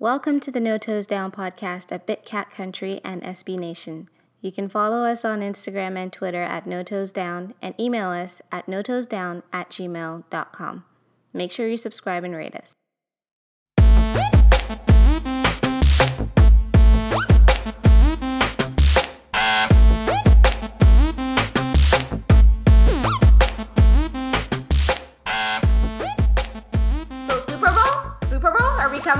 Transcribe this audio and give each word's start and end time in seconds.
Welcome 0.00 0.40
to 0.40 0.50
the 0.50 0.60
No 0.60 0.78
Toes 0.78 1.06
Down 1.06 1.30
podcast 1.30 1.92
at 1.92 2.06
Big 2.06 2.24
Cat 2.24 2.50
Country 2.50 3.02
and 3.04 3.22
SB 3.22 3.58
Nation. 3.58 4.08
You 4.40 4.50
can 4.50 4.66
follow 4.66 5.04
us 5.04 5.26
on 5.26 5.40
Instagram 5.40 5.98
and 5.98 6.10
Twitter 6.10 6.40
at 6.40 6.66
No 6.66 6.82
Toes 6.82 7.12
Down 7.12 7.52
and 7.60 7.78
email 7.78 8.08
us 8.08 8.40
at 8.50 8.66
notoesdown 8.66 9.42
at 9.52 9.68
gmail.com. 9.68 10.84
Make 11.34 11.52
sure 11.52 11.68
you 11.68 11.76
subscribe 11.76 12.24
and 12.24 12.34
rate 12.34 12.54
us. 12.54 12.72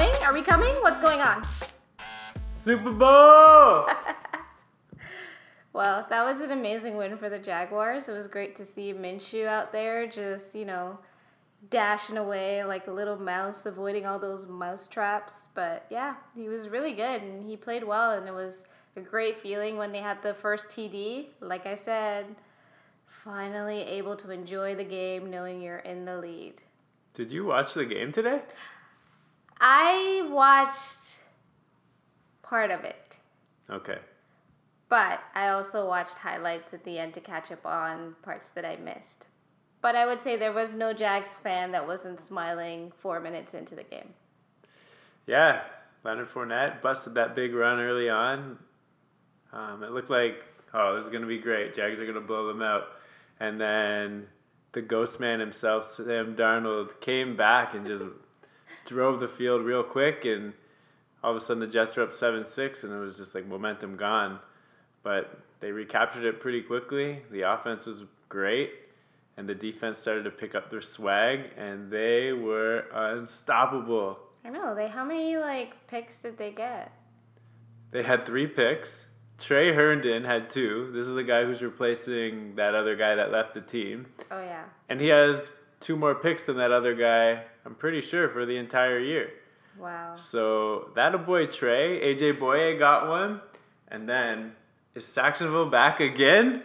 Coming? 0.00 0.22
Are 0.22 0.32
we 0.32 0.42
coming? 0.42 0.74
What's 0.80 0.98
going 0.98 1.20
on? 1.20 1.42
Super 2.48 2.92
Bowl! 2.92 3.86
Well, 5.72 6.04
that 6.10 6.24
was 6.24 6.40
an 6.40 6.50
amazing 6.50 6.96
win 6.96 7.16
for 7.16 7.28
the 7.28 7.38
Jaguars. 7.38 8.08
It 8.08 8.12
was 8.12 8.26
great 8.26 8.56
to 8.56 8.64
see 8.64 8.92
Minshew 8.92 9.46
out 9.46 9.70
there 9.70 10.04
just, 10.04 10.52
you 10.52 10.64
know, 10.64 10.98
dashing 11.70 12.16
away 12.16 12.64
like 12.64 12.88
a 12.88 12.90
little 12.90 13.16
mouse, 13.16 13.66
avoiding 13.66 14.04
all 14.04 14.18
those 14.18 14.46
mouse 14.46 14.88
traps. 14.88 15.48
But 15.54 15.86
yeah, 15.88 16.16
he 16.34 16.48
was 16.48 16.68
really 16.68 16.92
good 16.92 17.22
and 17.22 17.48
he 17.48 17.56
played 17.56 17.84
well, 17.84 18.18
and 18.18 18.26
it 18.26 18.34
was 18.34 18.64
a 18.96 19.00
great 19.00 19.36
feeling 19.36 19.76
when 19.76 19.92
they 19.92 20.00
had 20.00 20.20
the 20.24 20.34
first 20.34 20.70
TD. 20.70 21.26
Like 21.38 21.66
I 21.66 21.76
said, 21.76 22.26
finally 23.06 23.82
able 23.82 24.16
to 24.16 24.32
enjoy 24.32 24.74
the 24.74 24.84
game 24.84 25.30
knowing 25.30 25.62
you're 25.62 25.78
in 25.78 26.04
the 26.04 26.18
lead. 26.18 26.54
Did 27.14 27.30
you 27.30 27.44
watch 27.44 27.74
the 27.74 27.86
game 27.86 28.10
today? 28.10 28.40
I 29.60 30.28
watched 30.30 31.18
part 32.42 32.70
of 32.70 32.84
it. 32.84 33.18
Okay. 33.68 33.98
But 34.88 35.20
I 35.34 35.48
also 35.48 35.86
watched 35.86 36.14
highlights 36.14 36.74
at 36.74 36.82
the 36.84 36.98
end 36.98 37.14
to 37.14 37.20
catch 37.20 37.52
up 37.52 37.64
on 37.64 38.16
parts 38.22 38.50
that 38.50 38.64
I 38.64 38.76
missed. 38.76 39.28
But 39.82 39.96
I 39.96 40.04
would 40.04 40.20
say 40.20 40.36
there 40.36 40.52
was 40.52 40.74
no 40.74 40.92
Jags 40.92 41.32
fan 41.32 41.72
that 41.72 41.86
wasn't 41.86 42.18
smiling 42.18 42.92
four 42.98 43.20
minutes 43.20 43.54
into 43.54 43.74
the 43.74 43.84
game. 43.84 44.12
Yeah, 45.26 45.62
Leonard 46.04 46.28
Fournette 46.28 46.82
busted 46.82 47.14
that 47.14 47.36
big 47.36 47.54
run 47.54 47.78
early 47.78 48.10
on. 48.10 48.58
Um, 49.52 49.82
it 49.82 49.92
looked 49.92 50.10
like, 50.10 50.42
oh, 50.74 50.94
this 50.94 51.04
is 51.04 51.10
going 51.10 51.22
to 51.22 51.28
be 51.28 51.38
great. 51.38 51.74
Jags 51.74 52.00
are 52.00 52.04
going 52.04 52.14
to 52.14 52.20
blow 52.20 52.46
them 52.48 52.62
out. 52.62 52.88
And 53.38 53.60
then 53.60 54.26
the 54.72 54.82
ghost 54.82 55.20
man 55.20 55.40
himself, 55.40 55.86
Sam 55.86 56.34
Darnold, 56.34 57.00
came 57.00 57.36
back 57.36 57.74
and 57.74 57.86
just 57.86 58.04
drove 58.90 59.20
the 59.20 59.28
field 59.28 59.62
real 59.62 59.82
quick. 59.82 60.24
And 60.24 60.52
all 61.22 61.30
of 61.30 61.36
a 61.36 61.40
sudden 61.40 61.60
the 61.60 61.66
Jets 61.66 61.96
were 61.96 62.02
up 62.02 62.12
7 62.12 62.44
6, 62.44 62.84
and 62.84 62.92
it 62.92 62.98
was 62.98 63.16
just 63.16 63.34
like 63.34 63.46
momentum 63.46 63.96
gone. 63.96 64.38
But 65.02 65.40
they 65.60 65.70
recaptured 65.72 66.24
it 66.24 66.40
pretty 66.40 66.62
quickly. 66.62 67.22
The 67.30 67.42
offense 67.42 67.86
was 67.86 68.04
great. 68.28 68.72
And 69.36 69.48
the 69.48 69.54
defense 69.54 69.98
started 69.98 70.24
to 70.24 70.30
pick 70.30 70.54
up 70.54 70.70
their 70.70 70.82
swag, 70.82 71.50
and 71.56 71.90
they 71.90 72.32
were 72.32 72.84
unstoppable. 72.92 74.18
I 74.44 74.50
know 74.50 74.74
they. 74.74 74.88
How 74.88 75.04
many 75.04 75.36
like 75.36 75.86
picks 75.86 76.18
did 76.18 76.36
they 76.36 76.50
get? 76.50 76.92
They 77.90 78.02
had 78.02 78.26
three 78.26 78.46
picks. 78.46 79.06
Tre 79.38 79.72
Herndon 79.72 80.24
had 80.24 80.50
two. 80.50 80.90
This 80.92 81.06
is 81.06 81.14
the 81.14 81.24
guy 81.24 81.44
who's 81.44 81.62
replacing 81.62 82.56
that 82.56 82.74
other 82.74 82.96
guy 82.96 83.14
that 83.14 83.32
left 83.32 83.54
the 83.54 83.62
team. 83.62 84.06
Oh 84.30 84.40
yeah. 84.40 84.64
And 84.90 85.00
he 85.00 85.08
has 85.08 85.50
two 85.80 85.96
more 85.96 86.14
picks 86.14 86.44
than 86.44 86.56
that 86.58 86.70
other 86.70 86.94
guy, 86.94 87.42
I'm 87.64 87.74
pretty 87.74 88.00
sure, 88.00 88.28
for 88.28 88.46
the 88.46 88.56
entire 88.56 88.98
year. 88.98 89.30
Wow. 89.78 90.14
So 90.16 90.90
that 90.94 91.14
a 91.14 91.18
boy 91.18 91.46
Tre, 91.46 92.00
AJ 92.00 92.38
Bouye 92.38 92.78
got 92.78 93.08
one. 93.08 93.40
And 93.88 94.08
then 94.08 94.52
is 94.94 95.06
Sacksonville 95.06 95.70
back 95.70 96.00
again? 96.00 96.62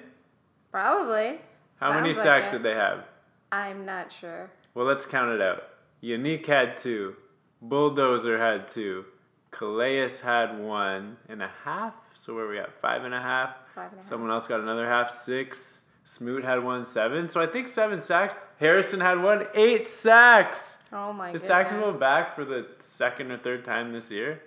Probably. 0.72 1.39
How 1.80 1.94
many 1.94 2.13
like 2.13 2.23
sacks 2.23 2.50
it. 2.50 2.53
did 2.53 2.63
they 2.63 2.73
have? 2.73 3.06
I'm 3.51 3.85
not 3.85 4.12
sure. 4.12 4.51
Well, 4.73 4.85
let's 4.85 5.06
count 5.06 5.31
it 5.31 5.41
out. 5.41 5.63
Yannick 6.03 6.45
had 6.45 6.78
two. 6.78 7.16
Bulldozer 7.61 8.38
had 8.38 8.67
two. 8.67 9.06
Calais 9.51 10.09
had 10.22 10.59
one 10.59 11.16
and 11.29 11.41
a 11.41 11.50
half. 11.63 11.94
So 12.13 12.35
where 12.35 12.45
are 12.45 12.50
we 12.50 12.59
at? 12.59 12.73
Five 12.81 13.06
and 13.06 13.13
a 13.13 13.22
half. 13.22 13.56
Five 13.73 13.91
and 13.91 13.94
a 13.94 14.03
half. 14.03 14.06
Someone 14.09 14.31
else 14.31 14.47
got 14.47 14.59
another 14.59 14.88
half, 14.88 15.09
six. 15.09 15.81
Smoot 16.05 16.45
had 16.45 16.63
one, 16.63 16.85
seven. 16.85 17.27
So 17.29 17.41
I 17.41 17.47
think 17.47 17.67
seven 17.67 17.99
sacks. 17.99 18.38
Harrison 18.59 18.99
had 18.99 19.21
one, 19.21 19.47
eight 19.55 19.88
sacks. 19.89 20.77
Oh 20.93 21.11
my 21.11 21.29
Is 21.29 21.41
goodness. 21.41 21.47
Sacksonville 21.47 21.99
back 21.99 22.35
for 22.35 22.45
the 22.45 22.67
second 22.77 23.31
or 23.31 23.38
third 23.39 23.66
time 23.66 23.91
this 23.91 24.11
year? 24.11 24.41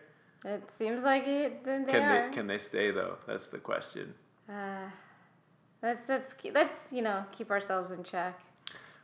It 0.44 0.70
seems 0.70 1.02
like 1.02 1.26
it. 1.26 1.64
Then 1.64 1.84
they 1.84 1.92
Can 1.92 2.02
are. 2.02 2.28
they 2.30 2.34
can 2.34 2.46
they 2.46 2.58
stay 2.58 2.92
though? 2.92 3.16
That's 3.26 3.46
the 3.46 3.58
question. 3.58 4.14
Uh, 4.48 4.88
let's 5.82 6.08
let's 6.08 6.32
keep, 6.32 6.54
let's 6.54 6.92
you 6.92 7.02
know 7.02 7.24
keep 7.32 7.50
ourselves 7.50 7.90
in 7.90 8.04
check. 8.04 8.40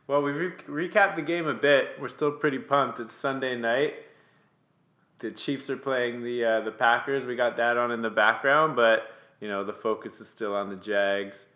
Well, 0.07 0.21
we 0.21 0.31
re- 0.31 0.87
recapped 0.87 1.17
the 1.17 1.23
game 1.23 1.47
a 1.47 1.53
bit. 1.53 1.99
We're 1.99 2.07
still 2.07 2.31
pretty 2.31 2.59
pumped. 2.59 2.99
It's 3.01 3.13
Sunday 3.13 3.57
night. 3.57 3.95
The 5.19 5.31
Chiefs 5.31 5.69
are 5.69 5.77
playing 5.77 6.23
the 6.23 6.45
uh, 6.45 6.61
the 6.61 6.71
Packers. 6.71 7.25
We 7.25 7.35
got 7.35 7.57
that 7.57 7.75
on 7.75 7.91
in 7.91 8.01
the 8.01 8.09
background, 8.09 8.77
but 8.77 9.11
you 9.41 9.49
know 9.49 9.65
the 9.65 9.73
focus 9.73 10.21
is 10.21 10.29
still 10.29 10.55
on 10.55 10.69
the 10.69 10.77
Jags. 10.77 11.47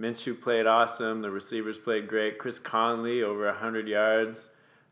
Minshew 0.00 0.40
played 0.40 0.66
awesome. 0.66 1.20
The 1.20 1.30
receivers 1.30 1.78
played 1.78 2.08
great. 2.08 2.38
Chris 2.38 2.58
Conley 2.58 3.22
over 3.22 3.52
hundred 3.52 3.86
yards. 3.86 4.48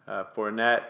Uh, 0.07 0.25
Fournette 0.37 0.83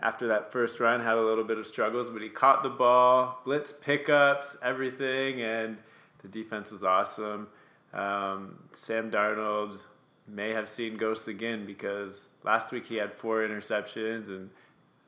after 0.00 0.28
that 0.28 0.52
first 0.52 0.80
run 0.80 1.00
had 1.00 1.16
a 1.16 1.22
little 1.22 1.44
bit 1.44 1.58
of 1.58 1.66
struggles, 1.66 2.08
but 2.08 2.22
he 2.22 2.28
caught 2.28 2.62
the 2.62 2.68
ball, 2.68 3.40
blitz 3.44 3.72
pickups, 3.72 4.56
everything, 4.62 5.42
and 5.42 5.76
the 6.22 6.28
defense 6.28 6.70
was 6.70 6.84
awesome. 6.84 7.48
Um, 7.92 8.58
Sam 8.74 9.10
Darnold 9.10 9.80
may 10.26 10.50
have 10.50 10.68
seen 10.68 10.96
ghosts 10.96 11.28
again 11.28 11.66
because 11.66 12.28
last 12.44 12.70
week 12.70 12.86
he 12.86 12.96
had 12.96 13.12
four 13.12 13.40
interceptions, 13.40 14.28
and 14.28 14.50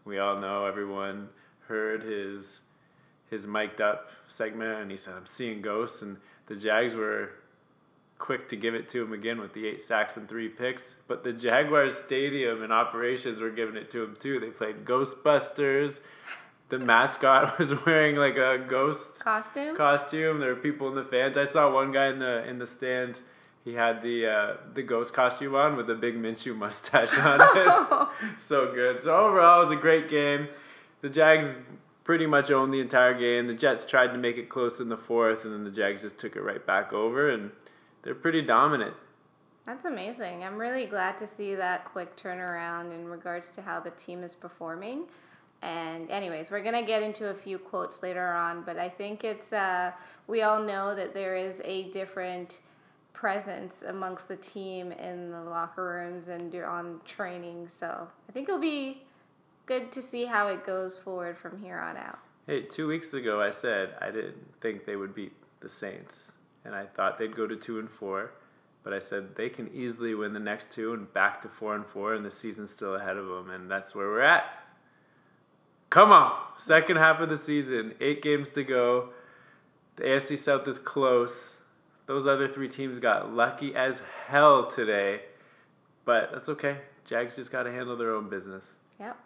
we 0.04 0.18
all 0.18 0.38
know 0.38 0.66
everyone 0.66 1.28
heard 1.66 2.02
his 2.02 2.60
his 3.30 3.46
mic'd 3.46 3.80
up 3.80 4.10
segment, 4.26 4.80
and 4.80 4.90
he 4.90 4.96
said, 4.96 5.14
"I'm 5.14 5.26
seeing 5.26 5.62
ghosts," 5.62 6.02
and 6.02 6.16
the 6.46 6.56
Jags 6.56 6.94
were 6.94 7.30
quick 8.20 8.48
to 8.50 8.56
give 8.56 8.74
it 8.74 8.88
to 8.90 9.02
him 9.02 9.12
again 9.12 9.40
with 9.40 9.52
the 9.54 9.66
eight 9.66 9.80
sacks 9.80 10.16
and 10.16 10.28
three 10.28 10.48
picks. 10.48 10.94
But 11.08 11.24
the 11.24 11.32
Jaguars 11.32 11.96
stadium 11.96 12.62
and 12.62 12.72
operations 12.72 13.40
were 13.40 13.50
giving 13.50 13.74
it 13.74 13.90
to 13.90 14.04
him 14.04 14.16
too. 14.20 14.38
They 14.38 14.50
played 14.50 14.84
Ghostbusters. 14.84 16.00
The 16.68 16.78
mascot 16.78 17.58
was 17.58 17.84
wearing 17.84 18.14
like 18.14 18.36
a 18.36 18.64
ghost 18.68 19.18
Costume. 19.18 19.76
costume. 19.76 20.38
There 20.38 20.54
were 20.54 20.60
people 20.60 20.88
in 20.88 20.94
the 20.94 21.02
fans. 21.04 21.36
I 21.36 21.44
saw 21.44 21.72
one 21.72 21.90
guy 21.90 22.08
in 22.08 22.20
the 22.20 22.48
in 22.48 22.58
the 22.58 22.66
stands. 22.66 23.22
He 23.64 23.74
had 23.74 24.02
the 24.02 24.26
uh, 24.26 24.56
the 24.74 24.82
ghost 24.82 25.12
costume 25.12 25.54
on 25.56 25.76
with 25.76 25.90
a 25.90 25.94
big 25.94 26.14
Minshew 26.14 26.56
mustache 26.56 27.18
on 27.18 27.40
it. 27.40 28.08
so 28.38 28.72
good. 28.72 29.02
So 29.02 29.16
overall, 29.16 29.62
it 29.62 29.64
was 29.64 29.72
a 29.72 29.80
great 29.80 30.08
game. 30.08 30.48
The 31.00 31.08
Jags 31.08 31.54
pretty 32.04 32.26
much 32.26 32.50
owned 32.50 32.72
the 32.72 32.80
entire 32.80 33.18
game. 33.18 33.46
The 33.46 33.54
Jets 33.54 33.84
tried 33.86 34.08
to 34.08 34.18
make 34.18 34.36
it 34.36 34.48
close 34.48 34.80
in 34.80 34.88
the 34.88 34.96
fourth, 34.96 35.44
and 35.44 35.52
then 35.52 35.64
the 35.64 35.70
Jags 35.70 36.02
just 36.02 36.18
took 36.18 36.36
it 36.36 36.42
right 36.42 36.64
back 36.64 36.92
over, 36.92 37.30
and 37.30 37.50
they're 38.02 38.14
pretty 38.14 38.42
dominant. 38.42 38.94
That's 39.66 39.84
amazing. 39.84 40.42
I'm 40.42 40.58
really 40.58 40.86
glad 40.86 41.18
to 41.18 41.26
see 41.26 41.54
that 41.54 41.84
quick 41.84 42.16
turnaround 42.16 42.94
in 42.94 43.06
regards 43.06 43.50
to 43.52 43.62
how 43.62 43.80
the 43.80 43.90
team 43.90 44.22
is 44.22 44.34
performing. 44.34 45.04
And 45.62 46.10
anyways, 46.10 46.50
we're 46.50 46.62
gonna 46.62 46.82
get 46.82 47.02
into 47.02 47.28
a 47.28 47.34
few 47.34 47.58
quotes 47.58 48.02
later 48.02 48.32
on, 48.32 48.62
but 48.62 48.78
I 48.78 48.88
think 48.88 49.24
it's 49.24 49.52
uh, 49.52 49.92
we 50.26 50.42
all 50.42 50.62
know 50.62 50.94
that 50.94 51.12
there 51.12 51.36
is 51.36 51.60
a 51.64 51.84
different 51.90 52.60
presence 53.12 53.82
amongst 53.86 54.28
the 54.28 54.36
team 54.36 54.92
in 54.92 55.30
the 55.30 55.42
locker 55.42 55.84
rooms 55.84 56.28
and 56.28 56.54
on 56.54 57.00
training. 57.04 57.68
So 57.68 58.08
I 58.28 58.32
think 58.32 58.48
it'll 58.48 58.58
be 58.58 59.02
good 59.66 59.92
to 59.92 60.00
see 60.00 60.24
how 60.24 60.48
it 60.48 60.64
goes 60.64 60.96
forward 60.96 61.36
from 61.36 61.58
here 61.58 61.78
on 61.78 61.98
out. 61.98 62.18
Hey, 62.46 62.62
two 62.62 62.88
weeks 62.88 63.12
ago 63.12 63.42
I 63.42 63.50
said 63.50 63.94
I 64.00 64.10
didn't 64.10 64.42
think 64.62 64.86
they 64.86 64.96
would 64.96 65.14
beat 65.14 65.34
the 65.60 65.68
Saints, 65.68 66.32
and 66.64 66.74
I 66.74 66.84
thought 66.84 67.18
they'd 67.18 67.34
go 67.34 67.46
to 67.46 67.56
two 67.56 67.78
and 67.78 67.90
four. 67.90 68.32
But 68.82 68.94
I 68.94 68.98
said 68.98 69.36
they 69.36 69.50
can 69.50 69.70
easily 69.74 70.14
win 70.14 70.32
the 70.32 70.40
next 70.40 70.72
two 70.72 70.94
and 70.94 71.12
back 71.12 71.42
to 71.42 71.48
four 71.48 71.74
and 71.74 71.84
four, 71.84 72.14
and 72.14 72.24
the 72.24 72.30
season's 72.30 72.70
still 72.70 72.94
ahead 72.94 73.16
of 73.16 73.26
them, 73.26 73.50
and 73.50 73.70
that's 73.70 73.94
where 73.94 74.06
we're 74.06 74.22
at. 74.22 74.44
Come 75.90 76.12
on, 76.12 76.32
second 76.56 76.96
half 76.96 77.20
of 77.20 77.28
the 77.28 77.36
season, 77.36 77.94
eight 78.00 78.22
games 78.22 78.50
to 78.50 78.64
go. 78.64 79.10
The 79.96 80.04
AFC 80.04 80.38
South 80.38 80.66
is 80.66 80.78
close. 80.78 81.60
Those 82.06 82.26
other 82.26 82.48
three 82.48 82.68
teams 82.68 82.98
got 82.98 83.34
lucky 83.34 83.74
as 83.74 84.00
hell 84.26 84.66
today, 84.66 85.22
but 86.04 86.30
that's 86.32 86.48
okay. 86.48 86.78
Jags 87.04 87.36
just 87.36 87.52
got 87.52 87.64
to 87.64 87.72
handle 87.72 87.96
their 87.96 88.14
own 88.14 88.30
business. 88.30 88.76
Yep. 88.98 89.16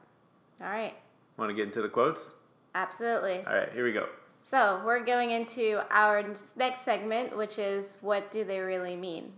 All 0.62 0.68
right. 0.68 0.94
Want 1.36 1.50
to 1.50 1.54
get 1.54 1.66
into 1.66 1.82
the 1.82 1.88
quotes? 1.88 2.32
Absolutely. 2.74 3.44
All 3.46 3.54
right, 3.54 3.72
here 3.72 3.84
we 3.84 3.92
go. 3.92 4.08
So 4.44 4.82
we're 4.84 5.02
going 5.02 5.30
into 5.30 5.80
our 5.90 6.22
next 6.54 6.82
segment, 6.82 7.34
which 7.34 7.58
is 7.58 7.96
what 8.02 8.30
do 8.30 8.44
they 8.44 8.58
really 8.58 8.94
mean? 8.94 9.32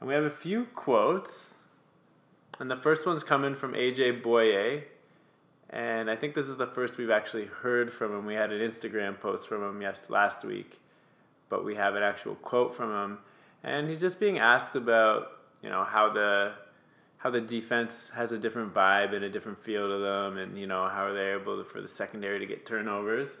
And 0.00 0.08
we 0.08 0.12
have 0.12 0.24
a 0.24 0.30
few 0.30 0.66
quotes. 0.74 1.62
And 2.60 2.70
the 2.70 2.76
first 2.76 3.06
one's 3.06 3.24
coming 3.24 3.54
from 3.54 3.72
AJ 3.72 4.22
Bouye. 4.22 4.82
And 5.70 6.10
I 6.10 6.16
think 6.16 6.34
this 6.34 6.50
is 6.50 6.58
the 6.58 6.66
first 6.66 6.98
we've 6.98 7.08
actually 7.08 7.46
heard 7.46 7.90
from 7.90 8.12
him. 8.12 8.26
We 8.26 8.34
had 8.34 8.52
an 8.52 8.60
Instagram 8.60 9.18
post 9.18 9.48
from 9.48 9.62
him 9.62 9.80
yes 9.80 10.04
last 10.10 10.44
week, 10.44 10.78
but 11.48 11.64
we 11.64 11.74
have 11.76 11.94
an 11.94 12.02
actual 12.02 12.34
quote 12.34 12.74
from 12.74 12.92
him, 12.92 13.18
and 13.64 13.88
he's 13.88 14.00
just 14.00 14.20
being 14.20 14.38
asked 14.38 14.76
about 14.76 15.38
you 15.62 15.70
know 15.70 15.84
how 15.84 16.12
the 16.12 16.52
how 17.16 17.30
the 17.30 17.40
defense 17.40 18.10
has 18.14 18.30
a 18.30 18.38
different 18.38 18.74
vibe 18.74 19.14
and 19.14 19.24
a 19.24 19.30
different 19.30 19.58
feel 19.64 19.88
to 19.88 19.98
them, 19.98 20.36
and 20.36 20.58
you 20.58 20.66
know 20.66 20.86
how 20.86 21.06
are 21.06 21.14
they're 21.14 21.40
able 21.40 21.56
to, 21.56 21.64
for 21.64 21.80
the 21.80 21.88
secondary 21.88 22.38
to 22.38 22.46
get 22.46 22.64
turnovers. 22.66 23.38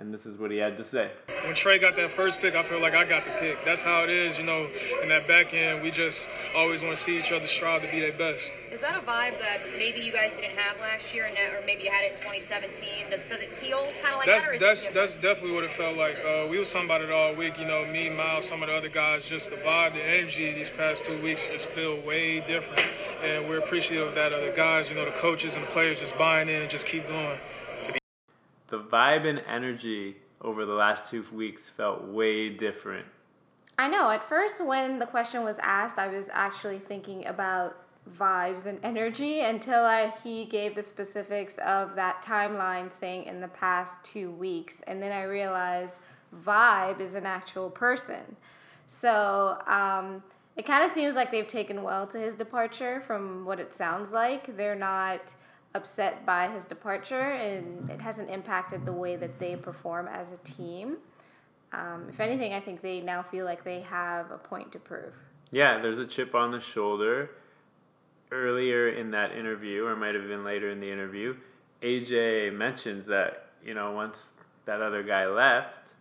And 0.00 0.14
this 0.14 0.26
is 0.26 0.38
what 0.38 0.52
he 0.52 0.58
had 0.58 0.76
to 0.76 0.84
say. 0.84 1.10
When 1.44 1.56
Tre 1.56 1.76
got 1.80 1.96
that 1.96 2.08
first 2.08 2.40
pick, 2.40 2.54
I 2.54 2.62
feel 2.62 2.80
like 2.80 2.94
I 2.94 3.04
got 3.04 3.24
the 3.24 3.32
pick. 3.32 3.64
That's 3.64 3.82
how 3.82 4.04
it 4.04 4.10
is, 4.10 4.38
you 4.38 4.44
know. 4.44 4.68
In 5.02 5.08
that 5.08 5.26
back 5.26 5.52
end, 5.54 5.82
we 5.82 5.90
just 5.90 6.30
always 6.54 6.84
want 6.84 6.94
to 6.94 7.02
see 7.02 7.18
each 7.18 7.32
other 7.32 7.48
strive 7.48 7.82
to 7.82 7.90
be 7.90 7.98
their 7.98 8.12
best. 8.12 8.52
Is 8.70 8.80
that 8.82 8.94
a 8.94 9.00
vibe 9.00 9.40
that 9.40 9.58
maybe 9.76 9.98
you 9.98 10.12
guys 10.12 10.36
didn't 10.36 10.56
have 10.56 10.78
last 10.78 11.12
year, 11.12 11.26
or 11.26 11.66
maybe 11.66 11.82
you 11.82 11.90
had 11.90 12.04
it 12.04 12.12
in 12.12 12.18
2017? 12.18 13.10
Does 13.10 13.26
does 13.26 13.40
it 13.40 13.48
feel 13.48 13.78
kind 14.00 14.12
of 14.12 14.18
like 14.18 14.26
that's, 14.26 14.46
that? 14.46 14.54
Or 14.54 14.58
that's 14.58 14.88
it 14.88 14.94
that's 14.94 15.14
definitely 15.16 15.56
what 15.56 15.64
it 15.64 15.70
felt 15.70 15.96
like. 15.96 16.16
Uh, 16.24 16.46
we 16.48 16.60
was 16.60 16.72
talking 16.72 16.86
about 16.86 17.00
it 17.00 17.10
all 17.10 17.34
week. 17.34 17.58
You 17.58 17.66
know, 17.66 17.84
me, 17.90 18.08
Myles, 18.08 18.46
some 18.46 18.62
of 18.62 18.68
the 18.68 18.76
other 18.76 18.88
guys. 18.88 19.28
Just 19.28 19.50
the 19.50 19.56
vibe, 19.56 19.94
the 19.94 20.04
energy 20.04 20.52
these 20.52 20.70
past 20.70 21.06
two 21.06 21.20
weeks 21.22 21.48
just 21.48 21.70
feel 21.70 22.00
way 22.06 22.38
different, 22.38 22.86
and 23.24 23.48
we're 23.48 23.58
appreciative 23.58 24.06
of 24.06 24.14
that. 24.14 24.32
other 24.32 24.54
guys, 24.54 24.90
you 24.90 24.94
know, 24.94 25.06
the 25.06 25.18
coaches 25.18 25.56
and 25.56 25.64
the 25.64 25.70
players 25.70 25.98
just 25.98 26.16
buying 26.16 26.48
in 26.48 26.62
and 26.62 26.70
just 26.70 26.86
keep 26.86 27.08
going. 27.08 27.36
Vibe 28.90 29.28
and 29.28 29.42
energy 29.48 30.16
over 30.40 30.64
the 30.64 30.72
last 30.72 31.10
two 31.10 31.24
weeks 31.32 31.68
felt 31.68 32.04
way 32.04 32.48
different. 32.48 33.06
I 33.78 33.88
know. 33.88 34.10
At 34.10 34.28
first, 34.28 34.64
when 34.64 34.98
the 34.98 35.06
question 35.06 35.44
was 35.44 35.58
asked, 35.60 35.98
I 35.98 36.08
was 36.08 36.30
actually 36.32 36.78
thinking 36.78 37.26
about 37.26 37.76
vibes 38.16 38.66
and 38.66 38.78
energy 38.82 39.40
until 39.40 39.84
I, 39.84 40.12
he 40.24 40.46
gave 40.46 40.74
the 40.74 40.82
specifics 40.82 41.58
of 41.58 41.94
that 41.94 42.22
timeline 42.22 42.92
saying 42.92 43.24
in 43.24 43.40
the 43.40 43.48
past 43.48 44.02
two 44.02 44.30
weeks. 44.32 44.82
And 44.86 45.02
then 45.02 45.12
I 45.12 45.22
realized 45.24 45.96
vibe 46.44 47.00
is 47.00 47.14
an 47.14 47.26
actual 47.26 47.70
person. 47.70 48.36
So 48.86 49.58
um, 49.66 50.22
it 50.56 50.66
kind 50.66 50.82
of 50.82 50.90
seems 50.90 51.14
like 51.14 51.30
they've 51.30 51.46
taken 51.46 51.82
well 51.82 52.06
to 52.08 52.18
his 52.18 52.34
departure 52.34 53.00
from 53.02 53.44
what 53.44 53.60
it 53.60 53.74
sounds 53.74 54.12
like. 54.12 54.56
They're 54.56 54.74
not 54.74 55.34
upset 55.74 56.24
by 56.24 56.48
his 56.48 56.64
departure 56.64 57.30
and 57.32 57.90
it 57.90 58.00
hasn't 58.00 58.30
impacted 58.30 58.86
the 58.86 58.92
way 58.92 59.16
that 59.16 59.38
they 59.38 59.56
perform 59.56 60.08
as 60.08 60.32
a 60.32 60.38
team. 60.38 60.96
Um, 61.72 62.06
if 62.08 62.20
anything, 62.20 62.54
I 62.54 62.60
think 62.60 62.80
they 62.80 63.00
now 63.00 63.22
feel 63.22 63.44
like 63.44 63.64
they 63.64 63.80
have 63.82 64.30
a 64.30 64.38
point 64.38 64.72
to 64.72 64.78
prove. 64.78 65.12
Yeah, 65.50 65.80
there's 65.80 65.98
a 65.98 66.06
chip 66.06 66.34
on 66.34 66.50
the 66.50 66.60
shoulder. 66.60 67.30
Earlier 68.30 68.90
in 68.90 69.10
that 69.12 69.32
interview, 69.32 69.84
or 69.84 69.96
might 69.96 70.14
have 70.14 70.26
been 70.28 70.44
later 70.44 70.70
in 70.70 70.80
the 70.80 70.90
interview, 70.90 71.34
AJ 71.82 72.54
mentions 72.54 73.06
that, 73.06 73.50
you 73.64 73.74
know, 73.74 73.92
once 73.92 74.34
that 74.66 74.82
other 74.82 75.02
guy 75.02 75.26
left, 75.26 75.92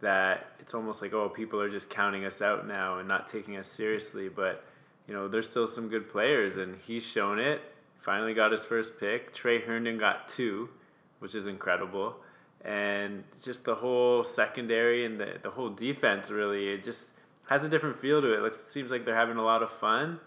that 0.00 0.46
it's 0.58 0.72
almost 0.72 1.02
like, 1.02 1.12
oh, 1.12 1.28
people 1.28 1.60
are 1.60 1.70
just 1.70 1.90
counting 1.90 2.24
us 2.24 2.40
out 2.40 2.66
now 2.66 2.98
and 2.98 3.06
not 3.08 3.28
taking 3.28 3.56
us 3.56 3.68
seriously. 3.68 4.28
But, 4.28 4.64
you 5.06 5.12
know, 5.12 5.28
there's 5.28 5.48
still 5.48 5.66
some 5.66 5.88
good 5.88 6.08
players, 6.08 6.56
and 6.56 6.76
he's 6.86 7.02
shown 7.02 7.38
it 7.38 7.60
finally 8.04 8.34
got 8.34 8.52
his 8.52 8.64
first 8.64 9.00
pick. 9.00 9.32
Tre 9.32 9.60
Herndon 9.60 9.98
got 9.98 10.28
two, 10.28 10.68
which 11.20 11.34
is 11.34 11.46
incredible. 11.46 12.16
And 12.64 13.24
just 13.42 13.64
the 13.64 13.74
whole 13.74 14.22
secondary 14.22 15.06
and 15.06 15.18
the, 15.18 15.38
the 15.42 15.50
whole 15.50 15.70
defense 15.70 16.30
really, 16.30 16.68
it 16.68 16.82
just 16.82 17.08
has 17.48 17.64
a 17.64 17.68
different 17.68 17.98
feel 17.98 18.20
to 18.20 18.32
it. 18.32 18.38
it 18.38 18.42
looks 18.42 18.58
it 18.58 18.70
seems 18.70 18.90
like 18.90 19.04
they're 19.04 19.16
having 19.16 19.36
a 19.36 19.44
lot 19.44 19.62
of 19.62 19.70
fun. 19.70 20.20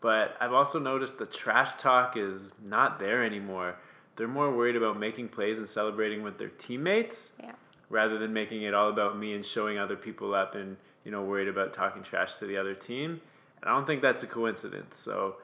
But 0.00 0.36
I've 0.40 0.52
also 0.52 0.78
noticed 0.78 1.18
the 1.18 1.26
trash 1.26 1.70
talk 1.78 2.16
is 2.16 2.52
not 2.64 3.00
there 3.00 3.24
anymore. 3.24 3.76
They're 4.14 4.28
more 4.28 4.54
worried 4.54 4.76
about 4.76 4.98
making 4.98 5.28
plays 5.28 5.58
and 5.58 5.68
celebrating 5.68 6.22
with 6.22 6.38
their 6.38 6.50
teammates 6.50 7.32
yeah. 7.40 7.52
rather 7.90 8.18
than 8.18 8.32
making 8.32 8.62
it 8.62 8.74
all 8.74 8.90
about 8.90 9.18
me 9.18 9.34
and 9.34 9.44
showing 9.44 9.78
other 9.78 9.96
people 9.96 10.34
up 10.34 10.54
and, 10.54 10.76
you 11.04 11.10
know, 11.10 11.22
worried 11.22 11.48
about 11.48 11.72
talking 11.72 12.02
trash 12.02 12.36
to 12.36 12.46
the 12.46 12.56
other 12.56 12.74
team. 12.74 13.20
And 13.60 13.70
I 13.70 13.74
don't 13.74 13.86
think 13.86 14.02
that's 14.02 14.22
a 14.22 14.26
coincidence. 14.28 14.96
So 14.96 15.36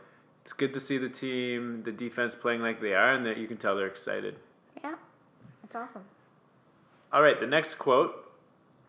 it's 0.45 0.53
good 0.53 0.75
to 0.75 0.81
see 0.81 0.99
the 0.99 1.09
team, 1.09 1.83
the 1.85 1.93
defense 1.93 2.35
playing 2.35 2.61
like 2.61 2.79
they 2.79 2.93
are, 2.93 3.15
and 3.15 3.25
that 3.25 3.39
you 3.39 3.47
can 3.47 3.57
tell 3.57 3.77
they're 3.77 3.87
excited. 3.87 4.37
Yeah, 4.83 4.97
that's 5.63 5.75
awesome. 5.75 6.05
All 7.15 7.23
right, 7.23 7.41
the 7.41 7.47
next 7.47 7.77
quote 7.77 8.31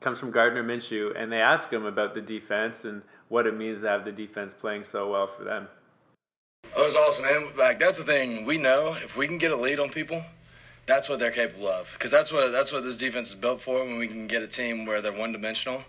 comes 0.01 0.19
from 0.19 0.31
Gardner 0.31 0.65
Minshew, 0.65 1.13
and 1.15 1.31
they 1.31 1.39
ask 1.39 1.71
him 1.71 1.85
about 1.85 2.13
the 2.13 2.19
defense 2.19 2.83
and 2.83 3.01
what 3.29 3.47
it 3.47 3.55
means 3.55 3.79
to 3.81 3.87
have 3.87 4.03
the 4.03 4.11
defense 4.11 4.53
playing 4.53 4.83
so 4.83 5.09
well 5.09 5.27
for 5.27 5.45
them. 5.45 5.69
That 6.75 6.83
was 6.83 6.95
awesome, 6.95 7.23
man. 7.23 7.47
Like 7.57 7.79
that's 7.79 7.99
the 7.99 8.03
thing 8.03 8.45
we 8.45 8.57
know. 8.57 8.93
If 8.97 9.17
we 9.17 9.25
can 9.25 9.37
get 9.37 9.51
a 9.51 9.55
lead 9.55 9.79
on 9.79 9.87
people, 9.89 10.21
that's 10.85 11.07
what 11.07 11.19
they're 11.19 11.31
capable 11.31 11.67
of. 11.67 11.89
Because 11.93 12.11
that's 12.11 12.33
what 12.33 12.51
that's 12.51 12.73
what 12.73 12.83
this 12.83 12.97
defense 12.97 13.29
is 13.29 13.35
built 13.35 13.61
for. 13.61 13.85
When 13.85 13.97
we 13.97 14.07
can 14.07 14.27
get 14.27 14.43
a 14.43 14.47
team 14.47 14.85
where 14.85 15.01
they're 15.01 15.13
one 15.13 15.31
dimensional. 15.31 15.85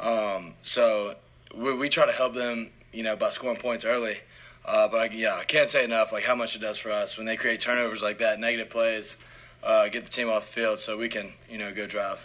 Um, 0.00 0.54
so 0.62 1.14
we, 1.54 1.74
we 1.74 1.88
try 1.90 2.06
to 2.06 2.12
help 2.12 2.32
them, 2.32 2.70
you 2.92 3.02
know, 3.02 3.16
by 3.16 3.28
scoring 3.28 3.58
points 3.58 3.84
early. 3.84 4.16
Uh, 4.64 4.88
but 4.88 4.98
I, 4.98 5.14
yeah, 5.14 5.36
I 5.36 5.44
can't 5.44 5.68
say 5.68 5.84
enough 5.84 6.12
like 6.12 6.24
how 6.24 6.34
much 6.34 6.54
it 6.54 6.60
does 6.60 6.76
for 6.76 6.90
us 6.90 7.16
when 7.16 7.26
they 7.26 7.36
create 7.36 7.60
turnovers 7.60 8.02
like 8.02 8.18
that, 8.18 8.38
negative 8.38 8.70
plays, 8.70 9.16
uh, 9.62 9.88
get 9.88 10.04
the 10.04 10.10
team 10.10 10.28
off 10.28 10.46
the 10.46 10.60
field 10.60 10.78
so 10.78 10.96
we 10.98 11.08
can 11.08 11.32
you 11.50 11.58
know 11.58 11.72
go 11.72 11.86
drive. 11.86 12.24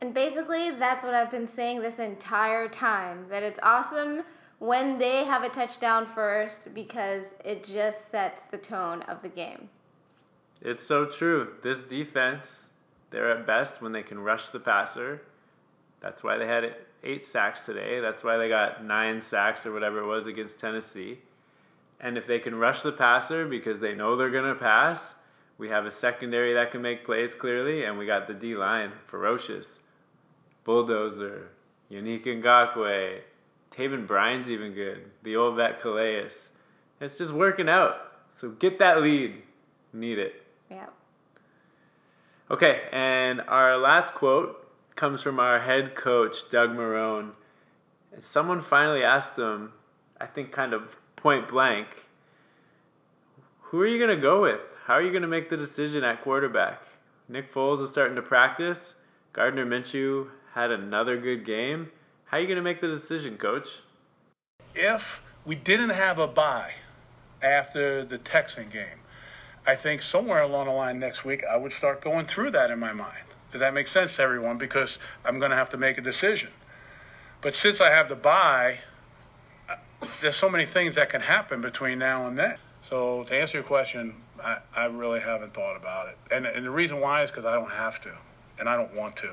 And 0.00 0.14
basically, 0.14 0.70
that's 0.70 1.02
what 1.02 1.14
I've 1.14 1.30
been 1.30 1.46
saying 1.46 1.80
this 1.80 1.98
entire 1.98 2.68
time. 2.68 3.26
That 3.28 3.42
it's 3.42 3.58
awesome 3.62 4.22
when 4.58 4.98
they 4.98 5.24
have 5.24 5.42
a 5.42 5.48
touchdown 5.48 6.06
first 6.06 6.74
because 6.74 7.34
it 7.44 7.64
just 7.64 8.10
sets 8.10 8.44
the 8.44 8.58
tone 8.58 9.02
of 9.02 9.22
the 9.22 9.28
game. 9.28 9.68
It's 10.60 10.84
so 10.84 11.04
true. 11.04 11.52
This 11.62 11.82
defense, 11.82 12.70
they're 13.10 13.30
at 13.30 13.46
best 13.46 13.80
when 13.80 13.92
they 13.92 14.02
can 14.02 14.18
rush 14.18 14.48
the 14.48 14.58
passer. 14.58 15.22
That's 16.00 16.24
why 16.24 16.36
they 16.36 16.46
had 16.46 16.64
it 16.64 16.87
eight 17.04 17.24
sacks 17.24 17.64
today. 17.64 18.00
That's 18.00 18.24
why 18.24 18.36
they 18.36 18.48
got 18.48 18.84
nine 18.84 19.20
sacks 19.20 19.66
or 19.66 19.72
whatever 19.72 20.00
it 20.00 20.06
was 20.06 20.26
against 20.26 20.60
Tennessee. 20.60 21.18
And 22.00 22.16
if 22.16 22.26
they 22.26 22.38
can 22.38 22.54
rush 22.54 22.82
the 22.82 22.92
passer 22.92 23.46
because 23.46 23.80
they 23.80 23.94
know 23.94 24.16
they're 24.16 24.30
going 24.30 24.52
to 24.52 24.58
pass, 24.58 25.16
we 25.58 25.68
have 25.68 25.86
a 25.86 25.90
secondary 25.90 26.54
that 26.54 26.70
can 26.70 26.80
make 26.80 27.04
plays 27.04 27.34
clearly, 27.34 27.84
and 27.84 27.98
we 27.98 28.06
got 28.06 28.28
the 28.28 28.34
D 28.34 28.54
line, 28.54 28.92
ferocious. 29.06 29.80
Bulldozer, 30.62 31.48
Yannick 31.90 32.24
Ngakoue, 32.26 33.20
Taven 33.72 34.06
Bryan's 34.06 34.50
even 34.50 34.72
good. 34.72 35.10
The 35.22 35.36
old 35.36 35.56
vet 35.56 35.80
Calais. 35.80 36.28
It's 37.00 37.18
just 37.18 37.32
working 37.32 37.68
out. 37.68 38.12
So 38.36 38.50
get 38.50 38.78
that 38.78 39.02
lead. 39.02 39.42
Need 39.92 40.18
it. 40.18 40.44
Yeah. 40.70 40.86
Okay, 42.50 42.82
and 42.92 43.40
our 43.42 43.76
last 43.78 44.14
quote 44.14 44.67
comes 44.98 45.22
from 45.22 45.38
our 45.38 45.60
head 45.60 45.94
coach, 45.94 46.50
Doug 46.50 46.70
Marrone. 46.70 47.30
And 48.12 48.22
someone 48.22 48.60
finally 48.60 49.04
asked 49.04 49.38
him, 49.38 49.72
I 50.20 50.26
think 50.26 50.50
kind 50.50 50.74
of 50.74 50.96
point 51.14 51.46
blank, 51.46 51.86
who 53.60 53.80
are 53.80 53.86
you 53.86 54.04
going 54.04 54.14
to 54.14 54.20
go 54.20 54.42
with? 54.42 54.60
How 54.86 54.94
are 54.94 55.02
you 55.02 55.10
going 55.10 55.22
to 55.22 55.28
make 55.28 55.50
the 55.50 55.56
decision 55.56 56.02
at 56.02 56.22
quarterback? 56.22 56.82
Nick 57.28 57.54
Foles 57.54 57.80
is 57.80 57.90
starting 57.90 58.16
to 58.16 58.22
practice. 58.22 58.96
Gardner 59.32 59.64
Minshew 59.64 60.30
had 60.52 60.72
another 60.72 61.16
good 61.16 61.44
game. 61.44 61.92
How 62.24 62.38
are 62.38 62.40
you 62.40 62.46
going 62.46 62.56
to 62.56 62.62
make 62.62 62.80
the 62.80 62.88
decision, 62.88 63.36
coach? 63.36 63.68
If 64.74 65.22
we 65.44 65.54
didn't 65.54 65.90
have 65.90 66.18
a 66.18 66.26
bye 66.26 66.74
after 67.40 68.04
the 68.04 68.18
Texan 68.18 68.68
game, 68.68 68.98
I 69.64 69.76
think 69.76 70.02
somewhere 70.02 70.42
along 70.42 70.66
the 70.66 70.72
line 70.72 70.98
next 70.98 71.24
week, 71.24 71.44
I 71.48 71.56
would 71.56 71.72
start 71.72 72.00
going 72.00 72.26
through 72.26 72.50
that 72.52 72.72
in 72.72 72.80
my 72.80 72.92
mind. 72.92 73.27
Does 73.52 73.60
that 73.60 73.72
make 73.74 73.88
sense 73.88 74.16
to 74.16 74.22
everyone? 74.22 74.58
Because 74.58 74.98
I'm 75.24 75.38
going 75.38 75.50
to 75.50 75.56
have 75.56 75.70
to 75.70 75.76
make 75.76 75.98
a 75.98 76.02
decision. 76.02 76.50
But 77.40 77.54
since 77.54 77.80
I 77.80 77.90
have 77.90 78.08
the 78.08 78.16
bye, 78.16 78.80
there's 80.20 80.36
so 80.36 80.48
many 80.48 80.66
things 80.66 80.96
that 80.96 81.08
can 81.10 81.20
happen 81.20 81.60
between 81.60 81.98
now 81.98 82.26
and 82.26 82.38
then. 82.38 82.58
So 82.82 83.24
to 83.24 83.34
answer 83.34 83.58
your 83.58 83.64
question, 83.64 84.14
I, 84.42 84.58
I 84.74 84.84
really 84.86 85.20
haven't 85.20 85.54
thought 85.54 85.76
about 85.76 86.08
it. 86.08 86.18
And, 86.30 86.46
and 86.46 86.64
the 86.64 86.70
reason 86.70 87.00
why 87.00 87.22
is 87.22 87.30
because 87.30 87.44
I 87.44 87.54
don't 87.54 87.70
have 87.70 88.00
to, 88.00 88.12
and 88.58 88.68
I 88.68 88.76
don't 88.76 88.94
want 88.94 89.16
to. 89.16 89.30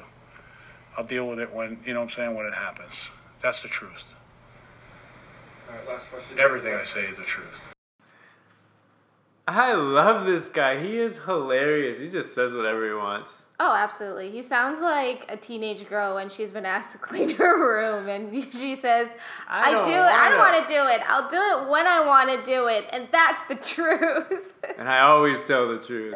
I'll 0.97 1.05
deal 1.05 1.27
with 1.27 1.39
it 1.39 1.53
when, 1.53 1.79
you 1.85 1.93
know 1.93 2.01
what 2.01 2.11
I'm 2.11 2.15
saying, 2.15 2.35
when 2.35 2.45
it 2.45 2.53
happens. 2.53 3.09
That's 3.41 3.61
the 3.61 3.67
truth. 3.67 4.13
All 5.69 5.75
right, 5.75 5.87
last 5.87 6.11
question. 6.11 6.39
Everything 6.39 6.73
I 6.73 6.83
say 6.83 7.01
is 7.05 7.17
the 7.17 7.23
truth. 7.23 7.74
I 9.47 9.73
love 9.73 10.25
this 10.25 10.47
guy. 10.47 10.81
He 10.81 10.97
is 10.97 11.19
hilarious. 11.19 11.99
He 11.99 12.09
just 12.09 12.33
says 12.33 12.53
whatever 12.53 12.87
he 12.87 12.95
wants. 12.95 13.45
Oh, 13.59 13.75
absolutely. 13.75 14.31
He 14.31 14.41
sounds 14.41 14.79
like 14.79 15.25
a 15.29 15.37
teenage 15.37 15.87
girl 15.87 16.15
when 16.15 16.29
she's 16.29 16.49
been 16.49 16.65
asked 16.65 16.91
to 16.91 16.97
clean 17.09 17.29
her 17.35 17.59
room 17.59 18.09
and 18.09 18.43
she 18.55 18.73
says, 18.73 19.15
I, 19.47 19.75
I 19.75 19.83
do 19.83 19.91
it. 19.91 19.95
I 19.95 20.29
don't 20.29 20.39
wanna." 20.39 20.57
want 20.57 20.67
to 20.67 20.73
do 20.73 20.87
it. 20.87 21.01
I'll 21.07 21.29
do 21.29 21.37
it 21.37 21.69
when 21.69 21.85
I 21.85 22.05
want 22.05 22.29
to 22.29 22.51
do 22.51 22.67
it. 22.67 22.85
And 22.91 23.07
that's 23.11 23.43
the 23.43 23.55
truth. 23.73 24.53
And 24.79 24.89
I 24.89 25.01
always 25.01 25.41
tell 25.43 25.67
the 25.67 25.79
truth. 25.79 26.15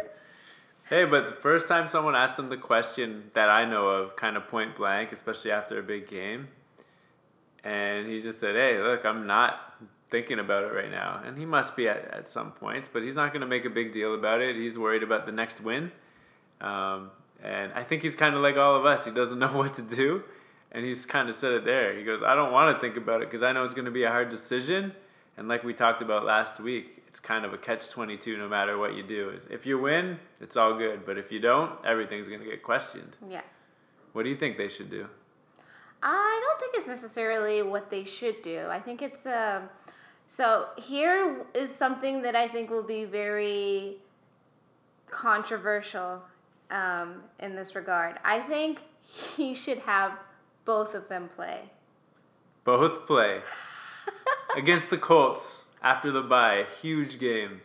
Hey, 0.89 1.05
but 1.05 1.29
the 1.29 1.35
first 1.35 1.67
time 1.67 1.87
someone 1.87 2.15
asked 2.15 2.39
him 2.39 2.49
the 2.49 2.57
question 2.57 3.29
that 3.35 3.47
I 3.47 3.63
know 3.63 3.89
of, 3.89 4.15
kind 4.15 4.37
of 4.37 4.47
point 4.47 4.75
blank, 4.75 5.11
especially 5.11 5.51
after 5.51 5.77
a 5.77 5.83
big 5.83 6.07
game, 6.07 6.47
and 7.63 8.07
he 8.07 8.21
just 8.21 8.39
said, 8.39 8.55
Hey, 8.55 8.81
look, 8.81 9.05
I'm 9.05 9.27
not 9.27 9.75
thinking 10.09 10.39
about 10.39 10.63
it 10.63 10.73
right 10.73 10.89
now, 10.89 11.21
and 11.25 11.37
he 11.37 11.45
must 11.45 11.75
be 11.75 11.87
at, 11.87 12.05
at 12.13 12.29
some 12.29 12.51
points, 12.51 12.89
but 12.91 13.03
he's 13.03 13.15
not 13.15 13.31
going 13.31 13.41
to 13.41 13.47
make 13.47 13.65
a 13.65 13.69
big 13.69 13.91
deal 13.91 14.15
about 14.15 14.41
it. 14.41 14.55
He's 14.55 14.77
worried 14.77 15.03
about 15.03 15.25
the 15.25 15.31
next 15.31 15.61
win. 15.61 15.91
Um, 16.61 17.11
and 17.43 17.71
I 17.73 17.83
think 17.83 18.01
he's 18.01 18.15
kind 18.15 18.35
of 18.35 18.41
like 18.41 18.57
all 18.57 18.75
of 18.75 18.85
us. 18.85 19.05
He 19.05 19.11
doesn't 19.11 19.39
know 19.43 19.55
what 19.55 19.75
to 19.75 19.81
do. 19.81 20.23
And 20.71 20.85
he's 20.85 21.05
kind 21.05 21.29
of 21.29 21.35
said 21.35 21.53
it 21.53 21.65
there. 21.65 21.97
He 21.97 22.03
goes, 22.03 22.21
I 22.21 22.35
don't 22.35 22.51
want 22.51 22.75
to 22.75 22.81
think 22.81 22.95
about 22.95 23.21
it 23.21 23.29
because 23.29 23.41
I 23.41 23.51
know 23.51 23.63
it's 23.63 23.73
going 23.73 23.85
to 23.85 23.91
be 23.91 24.03
a 24.03 24.09
hard 24.09 24.29
decision. 24.29 24.93
And 25.37 25.47
like 25.47 25.63
we 25.63 25.73
talked 25.73 26.01
about 26.01 26.25
last 26.25 26.59
week, 26.59 27.01
it's 27.07 27.19
kind 27.19 27.43
of 27.43 27.53
a 27.53 27.57
catch 27.57 27.89
22 27.89 28.37
no 28.37 28.47
matter 28.47 28.77
what 28.77 28.93
you 28.93 29.01
do. 29.01 29.35
If 29.49 29.65
you 29.65 29.79
win, 29.79 30.19
it's 30.39 30.57
all 30.57 30.77
good. 30.77 31.07
But 31.07 31.17
if 31.17 31.31
you 31.31 31.39
don't, 31.39 31.71
everything's 31.83 32.27
going 32.27 32.41
to 32.41 32.45
get 32.45 32.61
questioned. 32.61 33.15
Yeah. 33.27 33.41
What 34.13 34.23
do 34.23 34.29
you 34.29 34.35
think 34.35 34.57
they 34.57 34.69
should 34.69 34.91
do? 34.91 35.07
I 36.03 36.41
don't 36.47 36.59
think 36.59 36.75
it's 36.75 36.87
necessarily 36.87 37.61
what 37.63 37.89
they 37.89 38.03
should 38.03 38.41
do. 38.41 38.67
I 38.69 38.79
think 38.79 39.01
it's 39.01 39.25
uh, 39.25 39.61
so 40.31 40.67
here 40.77 41.43
is 41.55 41.73
something 41.73 42.21
that 42.21 42.35
I 42.35 42.47
think 42.47 42.69
will 42.69 42.83
be 42.83 43.03
very 43.03 43.97
controversial 45.09 46.21
um, 46.69 47.23
in 47.39 47.55
this 47.55 47.73
regard. 47.73 48.17
I 48.23 48.39
think 48.41 48.77
he 49.01 49.55
should 49.55 49.79
have 49.79 50.11
both 50.65 50.93
of 50.93 51.07
them 51.07 51.29
play. 51.35 51.71
Both 52.63 53.07
play 53.07 53.41
against 54.55 54.91
the 54.91 54.99
Colts 54.99 55.63
after 55.81 56.11
the 56.11 56.21
bye. 56.21 56.67
Huge 56.79 57.19
game. 57.19 57.61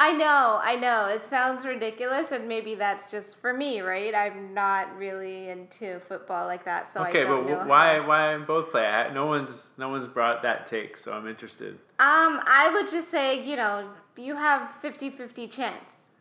I 0.00 0.12
know, 0.12 0.60
I 0.62 0.76
know. 0.76 1.06
It 1.06 1.22
sounds 1.22 1.64
ridiculous, 1.66 2.30
and 2.30 2.46
maybe 2.46 2.76
that's 2.76 3.10
just 3.10 3.36
for 3.40 3.52
me, 3.52 3.80
right? 3.80 4.14
I'm 4.14 4.54
not 4.54 4.96
really 4.96 5.48
into 5.48 5.98
football 5.98 6.46
like 6.46 6.64
that, 6.66 6.86
so 6.86 7.04
okay, 7.06 7.22
I 7.22 7.24
don't 7.24 7.48
but 7.48 7.64
know. 7.64 7.66
why 7.68 7.96
how- 7.98 8.06
why 8.06 8.38
both 8.38 8.70
play? 8.70 8.86
I, 8.86 9.12
no 9.12 9.26
one's 9.26 9.72
no 9.76 9.88
one's 9.88 10.06
brought 10.06 10.42
that 10.42 10.66
take, 10.66 10.96
so 10.96 11.12
I'm 11.12 11.26
interested. 11.26 11.74
Um, 11.98 12.40
I 12.46 12.70
would 12.72 12.88
just 12.88 13.10
say, 13.10 13.44
you 13.44 13.56
know, 13.56 13.90
you 14.16 14.36
have 14.36 14.72
50-50 14.80 15.50
chance 15.50 16.12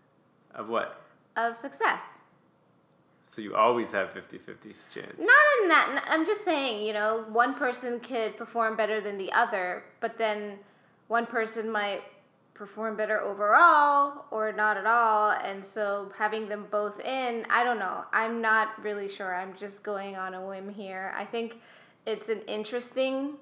Of 0.56 0.70
what? 0.70 1.00
of 1.36 1.56
success. 1.56 2.04
So 3.26 3.44
you 3.44 3.54
always 3.56 3.92
have 3.92 4.10
50-50 4.10 4.92
chance. 4.92 5.14
Not 5.20 5.46
in 5.62 5.68
that. 5.68 6.04
I'm 6.08 6.26
just 6.26 6.44
saying, 6.44 6.84
you 6.84 6.94
know, 6.94 7.26
one 7.32 7.54
person 7.54 8.00
could 8.00 8.36
perform 8.38 8.76
better 8.76 9.00
than 9.00 9.20
the 9.20 9.32
other, 9.34 9.84
but 10.00 10.18
then 10.18 10.58
one 11.10 11.28
person 11.28 11.70
might 11.72 12.02
perform 12.58 12.98
better 12.98 13.22
overall 13.22 14.26
or 14.32 14.52
not 14.52 14.78
at 14.78 14.86
all. 14.86 15.32
And 15.32 15.64
so 15.64 16.12
having 16.18 16.50
them 16.50 16.66
both 16.72 17.00
in, 17.02 17.46
I 17.50 17.64
don't 17.64 17.80
know. 17.80 18.04
I'm 18.12 18.42
not 18.42 18.84
really 18.84 19.08
sure. 19.08 19.36
I'm 19.36 19.56
just 19.56 19.84
going 19.84 20.16
on 20.16 20.34
a 20.34 20.46
whim 20.46 20.70
here. 20.70 21.14
I 21.16 21.24
think 21.24 21.60
it's 22.06 22.30
an 22.30 22.42
interesting 22.48 23.34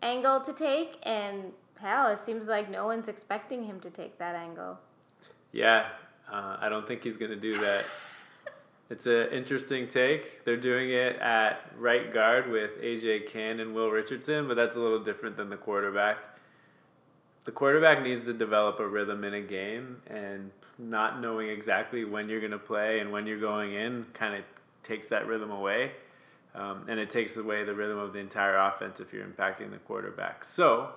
angle 0.00 0.40
to 0.40 0.52
take, 0.52 0.98
and 1.02 1.52
hell, 1.80 2.08
it 2.08 2.18
seems 2.18 2.48
like 2.48 2.70
no 2.70 2.86
one's 2.86 3.08
expecting 3.08 3.64
him 3.64 3.80
to 3.80 3.90
take 3.90 4.18
that 4.18 4.34
angle. 4.34 4.78
Yeah, 5.52 5.88
uh, 6.32 6.56
I 6.60 6.68
don't 6.68 6.86
think 6.86 7.02
he's 7.02 7.16
going 7.16 7.30
to 7.30 7.36
do 7.36 7.58
that. 7.58 7.84
it's 8.90 9.06
an 9.06 9.28
interesting 9.32 9.88
take. 9.88 10.44
They're 10.44 10.56
doing 10.56 10.90
it 10.90 11.16
at 11.16 11.70
right 11.76 12.12
guard 12.12 12.50
with 12.50 12.80
AJ 12.80 13.28
Cann 13.28 13.60
and 13.60 13.74
Will 13.74 13.90
Richardson, 13.90 14.48
but 14.48 14.56
that's 14.56 14.76
a 14.76 14.80
little 14.80 15.02
different 15.02 15.36
than 15.36 15.50
the 15.50 15.56
quarterback. 15.56 16.18
The 17.44 17.52
quarterback 17.52 18.02
needs 18.02 18.22
to 18.24 18.32
develop 18.32 18.78
a 18.78 18.86
rhythm 18.86 19.24
in 19.24 19.34
a 19.34 19.40
game, 19.40 20.00
and 20.06 20.50
not 20.78 21.20
knowing 21.20 21.48
exactly 21.48 22.04
when 22.04 22.28
you're 22.28 22.40
going 22.40 22.52
to 22.52 22.58
play 22.58 23.00
and 23.00 23.10
when 23.10 23.26
you're 23.26 23.40
going 23.40 23.74
in 23.74 24.06
kind 24.14 24.34
of 24.36 24.44
takes 24.84 25.08
that 25.08 25.26
rhythm 25.26 25.50
away. 25.50 25.92
Um, 26.54 26.84
and 26.88 27.00
it 27.00 27.10
takes 27.10 27.36
away 27.36 27.64
the 27.64 27.74
rhythm 27.74 27.98
of 27.98 28.12
the 28.12 28.18
entire 28.18 28.56
offense 28.58 29.00
if 29.00 29.12
you're 29.12 29.24
impacting 29.24 29.70
the 29.70 29.78
quarterback. 29.78 30.44
So, 30.44 30.90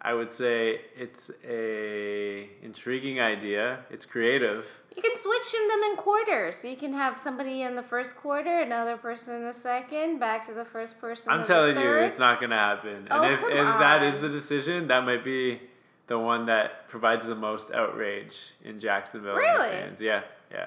I 0.00 0.14
would 0.14 0.32
say 0.32 0.80
it's 0.96 1.30
a 1.48 2.48
intriguing 2.62 3.20
idea. 3.20 3.84
It's 3.90 4.04
creative. 4.04 4.66
You 4.94 5.02
can 5.02 5.16
switch 5.16 5.52
them 5.52 5.82
in 5.90 5.96
quarters. 5.96 6.58
So 6.58 6.68
you 6.68 6.76
can 6.76 6.92
have 6.92 7.18
somebody 7.18 7.62
in 7.62 7.76
the 7.76 7.82
first 7.82 8.16
quarter, 8.16 8.60
another 8.60 8.96
person 8.96 9.36
in 9.36 9.44
the 9.44 9.52
second, 9.52 10.18
back 10.18 10.46
to 10.46 10.52
the 10.52 10.64
first 10.64 11.00
person. 11.00 11.32
I'm 11.32 11.46
telling 11.46 11.78
you, 11.78 11.94
it's 11.94 12.18
not 12.18 12.40
going 12.40 12.50
to 12.50 12.56
happen. 12.56 13.08
Oh, 13.10 13.22
and 13.22 13.34
if, 13.34 13.40
if 13.40 13.78
that 13.78 14.02
is 14.02 14.18
the 14.18 14.28
decision, 14.28 14.88
that 14.88 15.04
might 15.04 15.24
be 15.24 15.60
the 16.08 16.18
one 16.18 16.46
that 16.46 16.88
provides 16.88 17.24
the 17.24 17.34
most 17.34 17.72
outrage 17.72 18.52
in 18.64 18.78
Jacksonville. 18.78 19.34
Really? 19.34 19.70
fans. 19.70 20.00
Yeah, 20.00 20.22
yeah. 20.50 20.66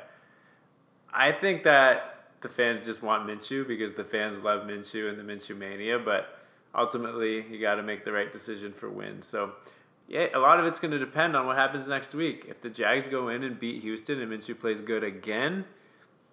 I 1.14 1.32
think 1.32 1.64
that 1.64 2.16
the 2.42 2.50
fans 2.50 2.86
just 2.86 3.04
want 3.04 3.28
Minshew 3.28 3.68
because 3.68 3.94
the 3.94 4.04
fans 4.04 4.38
love 4.40 4.68
Minshew 4.68 5.10
and 5.10 5.18
the 5.18 5.24
Minshew 5.24 5.58
mania, 5.58 6.00
but 6.00 6.40
ultimately 6.74 7.46
you 7.50 7.60
got 7.60 7.76
to 7.76 7.84
make 7.84 8.04
the 8.04 8.12
right 8.12 8.32
decision 8.32 8.74
for 8.74 8.90
wins. 8.90 9.26
So, 9.26 9.54
yeah, 10.08 10.28
a 10.34 10.40
lot 10.40 10.60
of 10.60 10.66
it's 10.66 10.80
going 10.80 10.92
to 10.92 11.00
depend 11.00 11.36
on 11.36 11.48
what 11.48 11.56
happens 11.58 11.88
next 11.88 12.14
week. 12.14 12.46
If 12.48 12.62
the 12.62 12.70
Jags 12.70 13.08
go 13.08 13.30
in 13.30 13.44
and 13.44 13.60
beat 13.60 13.82
Houston 13.82 14.22
and 14.22 14.32
Minshew 14.32 14.60
plays 14.60 14.82
good 14.82 15.04
again, 15.04 15.66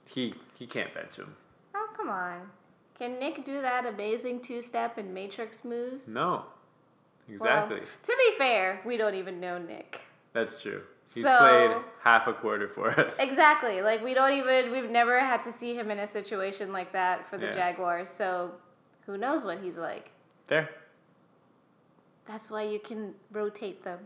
he 0.07 0.35
he 0.59 0.67
can't 0.67 0.93
bench 0.95 1.17
him. 1.17 1.35
Oh 1.75 1.89
come 1.97 2.09
on! 2.09 2.51
Can 2.99 3.19
Nick 3.19 3.45
do 3.45 3.61
that 3.63 3.87
amazing 3.87 4.41
two-step 4.43 4.99
and 4.99 5.13
matrix 5.15 5.65
moves? 5.65 6.09
No, 6.15 6.45
Well, 7.29 7.35
exactly. 7.35 7.81
to 8.03 8.17
be 8.19 8.39
fair, 8.39 8.81
we 8.85 8.97
don't 8.97 9.15
even 9.15 9.41
know 9.41 9.59
Nick. 9.59 10.01
That's 10.33 10.61
true. 10.63 10.83
He's 11.13 11.25
So- 11.25 11.39
played 11.39 11.77
half 12.03 12.27
a 12.27 12.33
quarter 12.33 12.69
for 12.69 12.89
us. 12.99 13.19
Exactly. 13.19 13.83
Like 13.83 14.03
we 14.03 14.15
don't 14.15 14.33
even 14.33 14.71
we've 14.71 14.91
never 14.91 15.21
had 15.21 15.43
to 15.45 15.53
see 15.53 15.75
him 15.75 15.91
in 15.91 15.99
a 15.99 16.07
situation 16.07 16.73
like 16.73 16.93
that 16.93 17.27
for 17.29 17.37
the 17.39 17.47
Yeah. 17.47 17.53
Jaguars. 17.53 18.09
So 18.09 18.53
who 19.07 19.19
knows 19.19 19.45
what 19.45 19.59
he's 19.61 19.79
like? 19.79 20.11
Fair. 20.47 20.71
That's 22.27 22.51
why 22.51 22.63
you 22.63 22.79
can 22.79 23.15
rotate 23.31 23.83
them. 23.83 23.99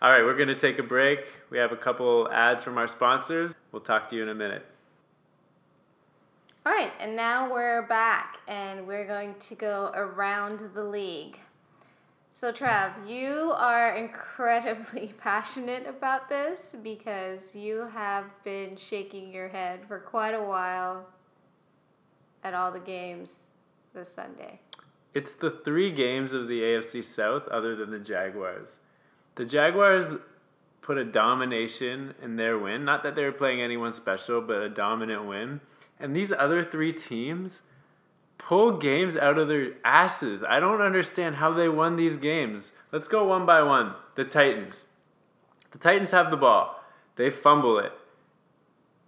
All 0.00 0.12
right, 0.12 0.22
we're 0.22 0.36
going 0.36 0.48
to 0.48 0.54
take 0.54 0.78
a 0.78 0.82
break. 0.82 1.26
We 1.50 1.58
have 1.58 1.72
a 1.72 1.76
couple 1.76 2.28
ads 2.30 2.62
from 2.62 2.78
our 2.78 2.86
sponsors. 2.86 3.56
We'll 3.72 3.82
talk 3.82 4.08
to 4.10 4.16
you 4.16 4.22
in 4.22 4.28
a 4.28 4.34
minute. 4.34 4.64
All 6.64 6.72
right, 6.72 6.92
and 7.00 7.16
now 7.16 7.52
we're 7.52 7.82
back 7.82 8.38
and 8.46 8.86
we're 8.86 9.06
going 9.06 9.34
to 9.40 9.54
go 9.54 9.90
around 9.94 10.60
the 10.74 10.84
league. 10.84 11.38
So, 12.30 12.52
Trav, 12.52 12.92
you 13.08 13.52
are 13.56 13.96
incredibly 13.96 15.14
passionate 15.18 15.88
about 15.88 16.28
this 16.28 16.76
because 16.82 17.56
you 17.56 17.88
have 17.92 18.26
been 18.44 18.76
shaking 18.76 19.32
your 19.32 19.48
head 19.48 19.80
for 19.88 19.98
quite 19.98 20.34
a 20.34 20.42
while 20.42 21.06
at 22.44 22.54
all 22.54 22.70
the 22.70 22.78
games 22.78 23.48
this 23.94 24.12
Sunday. 24.12 24.60
It's 25.18 25.32
the 25.32 25.50
three 25.50 25.90
games 25.90 26.32
of 26.32 26.46
the 26.46 26.60
AFC 26.60 27.04
South 27.04 27.48
other 27.48 27.74
than 27.74 27.90
the 27.90 27.98
Jaguars. 27.98 28.78
The 29.34 29.44
Jaguars 29.44 30.14
put 30.80 30.96
a 30.96 31.04
domination 31.04 32.14
in 32.22 32.36
their 32.36 32.56
win. 32.56 32.84
Not 32.84 33.02
that 33.02 33.16
they 33.16 33.24
were 33.24 33.32
playing 33.32 33.60
anyone 33.60 33.92
special, 33.92 34.40
but 34.40 34.62
a 34.62 34.68
dominant 34.68 35.26
win. 35.26 35.60
And 35.98 36.14
these 36.14 36.30
other 36.30 36.64
three 36.64 36.92
teams 36.92 37.62
pull 38.38 38.78
games 38.78 39.16
out 39.16 39.40
of 39.40 39.48
their 39.48 39.72
asses. 39.84 40.44
I 40.44 40.60
don't 40.60 40.80
understand 40.80 41.34
how 41.34 41.52
they 41.52 41.68
won 41.68 41.96
these 41.96 42.14
games. 42.14 42.70
Let's 42.92 43.08
go 43.08 43.24
one 43.24 43.44
by 43.44 43.60
one. 43.64 43.94
The 44.14 44.24
Titans. 44.24 44.86
The 45.72 45.78
Titans 45.78 46.12
have 46.12 46.30
the 46.30 46.36
ball. 46.36 46.80
They 47.16 47.30
fumble 47.30 47.80
it. 47.80 47.92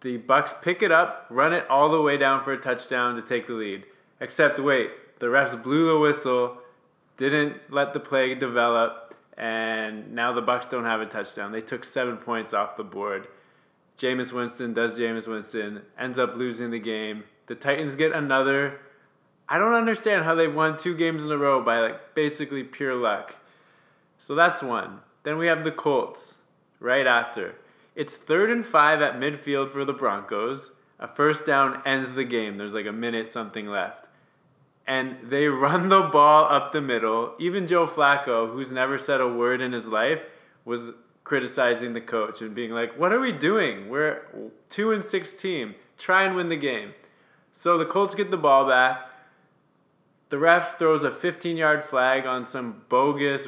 The 0.01 0.17
Bucks 0.17 0.57
pick 0.61 0.83
it 0.83 0.91
up, 0.91 1.29
run 1.31 1.53
it 1.53 1.71
all 1.71 1.89
the 1.89 2.03
way 2.03 2.17
down 2.17 2.43
for 2.43 2.53
a 2.53 2.59
touchdown 2.59 3.15
to 3.15 3.23
take 3.23 3.47
the 3.47 3.53
lead. 3.53 3.85
Except 4.21 4.59
wait, 4.59 4.91
the 5.21 5.27
refs 5.27 5.63
blew 5.63 5.87
the 5.87 5.99
whistle, 5.99 6.59
didn't 7.17 7.57
let 7.71 7.93
the 7.93 8.01
play 8.01 8.35
develop, 8.35 9.15
and 9.37 10.13
now 10.13 10.33
the 10.33 10.43
Bucks 10.43 10.67
don't 10.67 10.85
have 10.85 11.01
a 11.01 11.07
touchdown. 11.07 11.53
They 11.53 11.61
took 11.61 11.85
seven 11.85 12.17
points 12.17 12.53
off 12.53 12.77
the 12.77 12.85
board. 12.85 13.29
Jameis 13.99 14.33
Winston 14.33 14.73
does 14.73 14.99
Jameis 14.99 15.29
Winston, 15.29 15.83
ends 15.99 16.19
up 16.19 16.35
losing 16.35 16.71
the 16.71 16.79
game. 16.79 17.25
The 17.47 17.55
Titans 17.55 17.97
get 17.97 18.13
another. 18.13 18.81
I 19.49 19.59
don't 19.59 19.75
understand 19.75 20.25
how 20.25 20.35
they 20.35 20.49
won 20.49 20.77
two 20.77 20.97
games 20.97 21.25
in 21.25 21.33
a 21.33 21.37
row 21.37 21.63
by 21.63 21.81
like 21.81 22.15
basically 22.15 22.65
pure 22.65 22.95
luck. 22.95 23.37
So 24.19 24.35
that's 24.35 24.63
one. 24.63 25.01
Then 25.23 25.37
we 25.37 25.49
have 25.49 25.65
the 25.65 25.73
Colts 25.73 26.41
right 26.79 27.07
after. 27.07 27.57
It's 27.95 28.15
third 28.15 28.51
and 28.51 28.67
five 28.67 29.03
at 29.03 29.21
midfield 29.21 29.73
for 29.73 29.85
the 29.85 29.93
Broncos. 29.93 30.73
A 30.99 31.09
first 31.09 31.45
down 31.45 31.83
ends 31.85 32.13
the 32.13 32.25
game. 32.25 32.57
There's 32.57 32.75
like 32.75 32.87
a 32.87 32.93
minute 32.93 33.29
something 33.29 33.67
left. 33.67 34.07
And 34.91 35.19
they 35.23 35.47
run 35.67 35.89
the 35.89 36.03
ball 36.03 36.53
up 36.53 36.73
the 36.73 36.81
middle. 36.81 37.35
Even 37.39 37.69
Joe 37.69 37.87
Flacco, 37.87 38.53
who's 38.53 38.73
never 38.73 38.99
said 38.99 39.21
a 39.21 39.29
word 39.29 39.61
in 39.61 39.73
his 39.73 39.87
life, 39.87 40.21
was 40.65 40.91
criticizing 41.23 41.93
the 41.93 42.01
coach 42.01 42.43
and 42.43 42.57
being 42.57 42.73
like, 42.73 42.99
What 42.99 43.13
are 43.13 43.21
we 43.21 43.31
doing? 43.31 43.89
We're 43.89 44.23
two 44.69 44.91
and 44.91 45.03
six 45.03 45.33
team. 45.33 45.77
Try 45.97 46.25
and 46.25 46.35
win 46.35 46.49
the 46.49 46.57
game. 46.57 46.93
So 47.53 47.79
the 47.79 47.85
Colts 47.87 48.17
get 48.17 48.33
the 48.33 48.37
ball 48.37 48.67
back. 48.67 49.09
The 50.31 50.39
ref 50.39 50.79
throws 50.79 51.05
a 51.05 51.11
15 51.11 51.57
yard 51.57 51.85
flag 51.85 52.27
on 52.27 52.47
some 52.47 52.83
bogus 52.89 53.47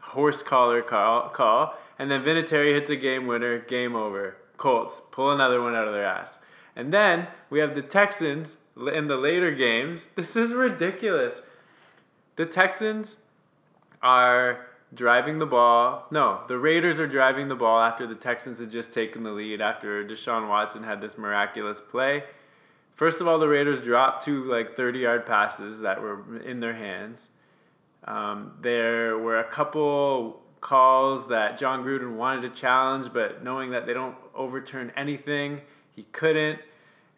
horse 0.00 0.42
collar 0.42 0.80
call, 0.80 1.28
call, 1.28 1.76
and 1.98 2.10
then 2.10 2.22
Vinatieri 2.22 2.72
hits 2.74 2.90
a 2.90 2.96
game 2.96 3.26
winner, 3.26 3.58
game 3.58 3.94
over. 3.94 4.36
Colts 4.56 5.02
pull 5.10 5.32
another 5.32 5.60
one 5.60 5.74
out 5.74 5.88
of 5.88 5.92
their 5.92 6.04
ass. 6.04 6.38
And 6.76 6.94
then 6.94 7.28
we 7.50 7.58
have 7.58 7.74
the 7.74 7.82
Texans 7.82 8.58
in 8.76 9.06
the 9.06 9.16
later 9.16 9.50
games. 9.52 10.06
This 10.16 10.36
is 10.36 10.52
ridiculous. 10.52 11.42
The 12.36 12.46
Texans 12.46 13.20
are 14.02 14.66
driving 14.94 15.38
the 15.38 15.46
ball. 15.46 16.06
No, 16.10 16.40
the 16.48 16.58
Raiders 16.58 16.98
are 16.98 17.06
driving 17.06 17.48
the 17.48 17.54
ball 17.54 17.80
after 17.80 18.06
the 18.06 18.14
Texans 18.14 18.58
had 18.58 18.70
just 18.70 18.92
taken 18.92 19.22
the 19.22 19.30
lead 19.30 19.60
after 19.60 20.04
Deshaun 20.04 20.48
Watson 20.48 20.82
had 20.82 21.00
this 21.00 21.16
miraculous 21.16 21.80
play. 21.80 22.24
First 22.94 23.20
of 23.20 23.28
all, 23.28 23.38
the 23.38 23.48
Raiders 23.48 23.80
dropped 23.80 24.24
two 24.24 24.44
like 24.44 24.76
30 24.76 24.98
yard 25.00 25.26
passes 25.26 25.80
that 25.80 26.00
were 26.00 26.40
in 26.42 26.60
their 26.60 26.74
hands. 26.74 27.30
Um, 28.04 28.52
there 28.60 29.18
were 29.18 29.38
a 29.38 29.44
couple 29.44 30.42
calls 30.60 31.28
that 31.28 31.58
Jon 31.58 31.84
Gruden 31.84 32.14
wanted 32.16 32.42
to 32.42 32.60
challenge, 32.60 33.12
but 33.12 33.42
knowing 33.42 33.70
that 33.70 33.86
they 33.86 33.94
don't 33.94 34.16
overturn 34.34 34.92
anything, 34.96 35.60
he 35.94 36.04
couldn't. 36.12 36.58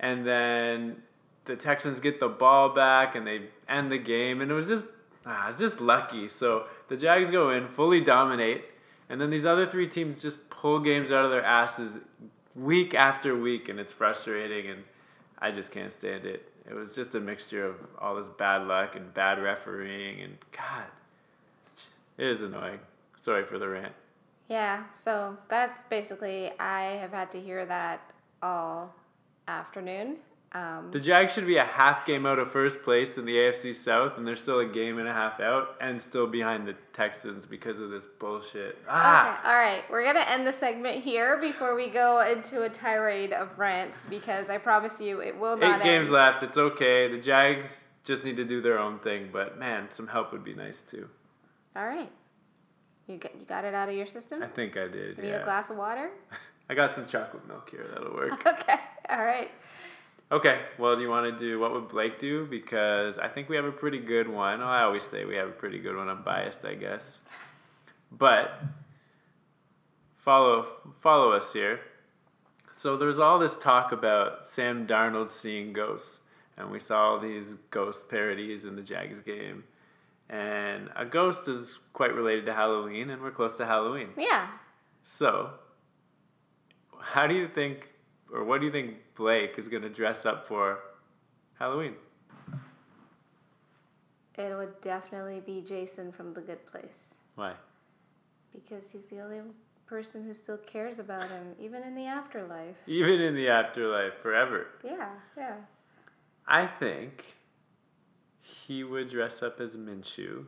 And 0.00 0.26
then 0.26 1.02
the 1.44 1.56
Texans 1.56 2.00
get 2.00 2.20
the 2.20 2.28
ball 2.28 2.70
back 2.70 3.14
and 3.14 3.26
they 3.26 3.42
end 3.68 3.90
the 3.90 3.98
game, 3.98 4.40
and 4.40 4.50
it 4.50 4.54
was 4.54 4.68
just 4.68 4.84
ah, 5.26 5.48
it's 5.48 5.58
just 5.58 5.80
lucky. 5.80 6.28
So 6.28 6.64
the 6.88 6.96
Jags 6.96 7.30
go 7.30 7.50
in, 7.50 7.68
fully 7.68 8.00
dominate, 8.00 8.64
and 9.08 9.20
then 9.20 9.30
these 9.30 9.46
other 9.46 9.66
three 9.66 9.88
teams 9.88 10.22
just 10.22 10.48
pull 10.50 10.80
games 10.80 11.12
out 11.12 11.24
of 11.24 11.30
their 11.30 11.44
asses 11.44 12.00
week 12.54 12.94
after 12.94 13.36
week, 13.36 13.68
and 13.68 13.78
it's 13.78 13.92
frustrating, 13.92 14.70
and 14.70 14.84
I 15.38 15.50
just 15.50 15.72
can't 15.72 15.92
stand 15.92 16.24
it. 16.24 16.50
It 16.68 16.74
was 16.74 16.94
just 16.94 17.14
a 17.14 17.20
mixture 17.20 17.66
of 17.66 17.76
all 17.98 18.14
this 18.14 18.28
bad 18.28 18.66
luck 18.66 18.96
and 18.96 19.12
bad 19.12 19.42
refereeing, 19.42 20.22
and 20.22 20.36
God, 20.52 20.84
it 22.16 22.26
is 22.26 22.42
annoying. 22.42 22.78
Sorry 23.18 23.44
for 23.44 23.58
the 23.58 23.68
rant. 23.68 23.92
Yeah, 24.48 24.84
so 24.92 25.36
that's 25.48 25.82
basically, 25.84 26.52
I 26.58 26.98
have 27.00 27.12
had 27.12 27.30
to 27.32 27.40
hear 27.40 27.64
that 27.66 28.12
all 28.42 28.94
afternoon. 29.48 30.16
Um, 30.54 30.92
The 30.92 31.00
Jags 31.00 31.32
should 31.32 31.48
be 31.48 31.56
a 31.56 31.64
half 31.64 32.06
game 32.06 32.24
out 32.26 32.38
of 32.38 32.52
first 32.52 32.84
place 32.84 33.18
in 33.18 33.24
the 33.24 33.34
AFC 33.34 33.74
South, 33.74 34.16
and 34.16 34.26
they're 34.26 34.36
still 34.36 34.60
a 34.60 34.64
game 34.66 34.98
and 35.00 35.08
a 35.08 35.12
half 35.12 35.40
out, 35.40 35.74
and 35.80 36.00
still 36.00 36.28
behind 36.28 36.64
the 36.66 36.76
Texans 36.92 37.44
because 37.44 37.80
of 37.80 37.90
this 37.90 38.04
bullshit. 38.20 38.78
Ah, 38.88 39.40
Okay, 39.40 39.48
all 39.48 39.56
right. 39.56 39.82
We're 39.90 40.04
going 40.04 40.14
to 40.14 40.30
end 40.30 40.46
the 40.46 40.52
segment 40.52 41.02
here 41.02 41.38
before 41.38 41.74
we 41.74 41.88
go 41.88 42.20
into 42.20 42.62
a 42.62 42.68
tirade 42.68 43.32
of 43.32 43.58
rants 43.58 44.06
because 44.08 44.48
I 44.48 44.58
promise 44.58 45.00
you 45.00 45.20
it 45.20 45.36
will 45.36 45.56
not 45.56 45.80
eight 45.80 45.84
games 45.84 46.08
left. 46.10 46.44
It's 46.44 46.56
okay. 46.56 47.08
The 47.08 47.18
Jags 47.18 47.84
just 48.04 48.24
need 48.24 48.36
to 48.36 48.44
do 48.44 48.60
their 48.60 48.78
own 48.78 49.00
thing, 49.00 49.30
but 49.32 49.58
man, 49.58 49.88
some 49.90 50.06
help 50.06 50.30
would 50.30 50.44
be 50.44 50.54
nice 50.54 50.82
too. 50.82 51.08
All 51.74 51.86
right. 51.86 52.12
You 53.08 53.16
got, 53.16 53.34
you 53.34 53.44
got 53.44 53.64
it 53.64 53.74
out 53.74 53.88
of 53.88 53.96
your 53.96 54.06
system? 54.06 54.40
I 54.42 54.46
think 54.46 54.76
I 54.76 54.86
did. 54.86 55.18
Need 55.18 55.28
yeah. 55.28 55.40
a 55.40 55.44
glass 55.44 55.68
of 55.68 55.76
water? 55.76 56.10
I 56.70 56.74
got 56.74 56.94
some 56.94 57.06
chocolate 57.06 57.46
milk 57.48 57.68
here. 57.70 57.86
That'll 57.92 58.14
work. 58.14 58.32
Okay, 58.46 58.76
all 59.10 59.24
right. 59.24 59.50
Okay. 60.32 60.60
Well, 60.78 60.96
do 60.96 61.02
you 61.02 61.10
want 61.10 61.26
to 61.32 61.38
do 61.38 61.58
what 61.60 61.72
would 61.72 61.88
Blake 61.88 62.18
do? 62.18 62.46
Because 62.46 63.18
I 63.18 63.28
think 63.28 63.48
we 63.48 63.56
have 63.56 63.64
a 63.64 63.72
pretty 63.72 63.98
good 63.98 64.28
one. 64.28 64.60
Oh, 64.60 64.66
I 64.66 64.82
always 64.82 65.04
say 65.04 65.24
we 65.24 65.36
have 65.36 65.48
a 65.48 65.52
pretty 65.52 65.78
good 65.78 65.96
one. 65.96 66.08
I'm 66.08 66.22
biased, 66.22 66.64
I 66.64 66.74
guess. 66.74 67.20
But 68.10 68.60
follow 70.16 70.66
follow 71.00 71.32
us 71.32 71.52
here. 71.52 71.80
So 72.72 72.96
there's 72.96 73.20
all 73.20 73.38
this 73.38 73.56
talk 73.56 73.92
about 73.92 74.46
Sam 74.46 74.86
Darnold 74.86 75.28
seeing 75.28 75.72
ghosts, 75.72 76.20
and 76.56 76.70
we 76.70 76.80
saw 76.80 77.10
all 77.10 77.20
these 77.20 77.54
ghost 77.70 78.08
parodies 78.08 78.64
in 78.64 78.74
the 78.74 78.82
Jags 78.82 79.20
game. 79.20 79.62
And 80.28 80.90
a 80.96 81.04
ghost 81.04 81.46
is 81.46 81.78
quite 81.92 82.14
related 82.14 82.46
to 82.46 82.54
Halloween, 82.54 83.10
and 83.10 83.22
we're 83.22 83.30
close 83.30 83.56
to 83.58 83.66
Halloween. 83.66 84.08
Yeah. 84.16 84.48
So, 85.02 85.50
how 86.98 87.26
do 87.26 87.34
you 87.34 87.46
think, 87.46 87.90
or 88.34 88.42
what 88.44 88.60
do 88.60 88.66
you 88.66 88.72
think 88.72 88.96
Blake 89.14 89.54
is 89.58 89.68
going 89.68 89.82
to 89.82 89.88
dress 89.88 90.26
up 90.26 90.46
for 90.48 90.80
Halloween? 91.58 91.94
It 94.36 94.56
would 94.56 94.80
definitely 94.80 95.40
be 95.40 95.62
Jason 95.62 96.10
from 96.10 96.34
The 96.34 96.40
Good 96.40 96.66
Place 96.66 97.14
Why? 97.36 97.52
because 98.52 98.90
he's 98.90 99.06
the 99.06 99.20
only 99.20 99.40
person 99.86 100.24
who 100.24 100.32
still 100.32 100.56
cares 100.58 100.98
about 100.98 101.28
him, 101.28 101.54
even 101.60 101.82
in 101.82 101.94
the 101.94 102.06
afterlife. 102.06 102.76
Even 102.86 103.20
in 103.20 103.36
the 103.36 103.48
afterlife, 103.48 104.14
forever. 104.20 104.66
Yeah, 104.82 105.10
yeah. 105.36 105.56
I 106.48 106.66
think 106.66 107.36
he 108.40 108.82
would 108.82 109.10
dress 109.10 109.42
up 109.42 109.60
as 109.60 109.76
Minshew 109.76 110.44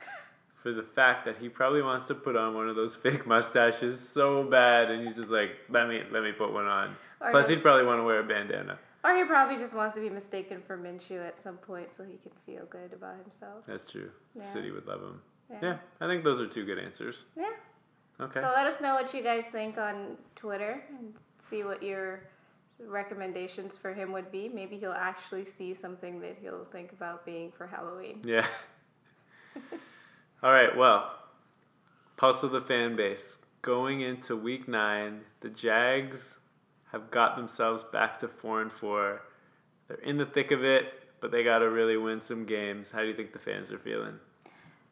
for 0.62 0.72
the 0.72 0.82
fact 0.82 1.24
that 1.24 1.38
he 1.38 1.48
probably 1.48 1.82
wants 1.82 2.06
to 2.08 2.14
put 2.14 2.36
on 2.36 2.54
one 2.54 2.68
of 2.68 2.76
those 2.76 2.94
fake 2.96 3.26
mustaches 3.26 3.98
so 3.98 4.44
bad, 4.44 4.90
and 4.90 5.06
he's 5.06 5.16
just 5.16 5.30
like, 5.30 5.52
let 5.70 5.88
me 5.88 6.02
let 6.10 6.22
me 6.22 6.32
put 6.32 6.52
one 6.52 6.66
on. 6.66 6.96
Or 7.20 7.30
Plus, 7.30 7.48
he'd 7.48 7.62
probably 7.62 7.84
want 7.84 8.00
to 8.00 8.04
wear 8.04 8.20
a 8.20 8.24
bandana. 8.24 8.78
Or 9.04 9.14
he 9.16 9.24
probably 9.24 9.56
just 9.56 9.74
wants 9.74 9.94
to 9.94 10.00
be 10.00 10.10
mistaken 10.10 10.60
for 10.66 10.76
Minshew 10.76 11.26
at 11.26 11.38
some 11.38 11.56
point 11.56 11.90
so 11.92 12.04
he 12.04 12.16
can 12.18 12.32
feel 12.44 12.64
good 12.66 12.92
about 12.92 13.16
himself. 13.16 13.64
That's 13.66 13.90
true. 13.90 14.10
The 14.34 14.40
Yeah. 14.42 14.46
city 14.46 14.70
would 14.70 14.86
love 14.86 15.00
him. 15.02 15.22
Yeah. 15.50 15.58
Yeah, 15.62 15.78
I 16.00 16.06
think 16.06 16.22
those 16.22 16.40
are 16.40 16.46
two 16.46 16.64
good 16.64 16.78
answers. 16.78 17.24
Yeah. 17.36 17.50
Okay. 18.20 18.40
So 18.40 18.52
let 18.54 18.66
us 18.66 18.80
know 18.80 18.94
what 18.94 19.12
you 19.14 19.22
guys 19.22 19.48
think 19.48 19.78
on 19.78 20.16
Twitter 20.36 20.84
and 20.90 21.14
see 21.38 21.64
what 21.64 21.82
your 21.82 22.20
recommendations 22.78 23.76
for 23.76 23.92
him 23.94 24.12
would 24.12 24.30
be. 24.30 24.48
Maybe 24.48 24.78
he'll 24.78 24.92
actually 24.92 25.44
see 25.46 25.72
something 25.74 26.20
that 26.20 26.36
he'll 26.40 26.64
think 26.64 26.92
about 26.92 27.24
being 27.24 27.50
for 27.52 27.66
Halloween. 27.66 28.20
Yeah. 28.24 28.46
All 30.42 30.52
right. 30.52 30.74
Well, 30.76 31.14
pulse 32.16 32.42
of 32.42 32.52
the 32.52 32.60
fan 32.60 32.96
base. 32.96 33.44
Going 33.62 34.00
into 34.02 34.36
week 34.36 34.68
nine, 34.68 35.20
the 35.40 35.50
Jags 35.50 36.38
have 36.92 37.10
got 37.10 37.36
themselves 37.36 37.84
back 37.84 38.18
to 38.20 38.28
four 38.28 38.62
and 38.62 38.72
four. 38.72 39.22
They're 39.88 39.98
in 39.98 40.16
the 40.16 40.26
thick 40.26 40.50
of 40.50 40.64
it, 40.64 40.84
but 41.20 41.30
they 41.30 41.44
got 41.44 41.58
to 41.60 41.70
really 41.70 41.96
win 41.96 42.20
some 42.20 42.44
games. 42.44 42.90
How 42.90 43.00
do 43.00 43.06
you 43.06 43.14
think 43.14 43.32
the 43.32 43.38
fans 43.38 43.70
are 43.72 43.78
feeling? 43.78 44.14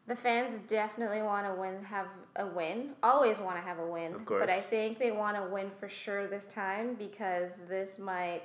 The 0.07 0.15
fans 0.15 0.53
definitely 0.67 1.21
want 1.21 1.45
to 1.45 1.53
win, 1.53 1.83
have 1.83 2.07
a 2.37 2.45
win. 2.45 2.91
Always 3.03 3.39
want 3.39 3.57
to 3.57 3.61
have 3.61 3.77
a 3.77 3.85
win. 3.85 4.15
Of 4.15 4.25
course. 4.25 4.41
But 4.41 4.49
I 4.49 4.59
think 4.59 4.97
they 4.97 5.11
want 5.11 5.37
to 5.37 5.43
win 5.43 5.69
for 5.79 5.87
sure 5.87 6.27
this 6.27 6.45
time 6.45 6.95
because 6.95 7.61
this 7.69 7.99
might 7.99 8.41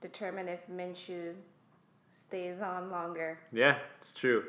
determine 0.00 0.48
if 0.48 0.60
Minshew 0.68 1.34
stays 2.12 2.60
on 2.60 2.90
longer. 2.90 3.38
Yeah, 3.52 3.76
it's 3.98 4.12
true. 4.12 4.44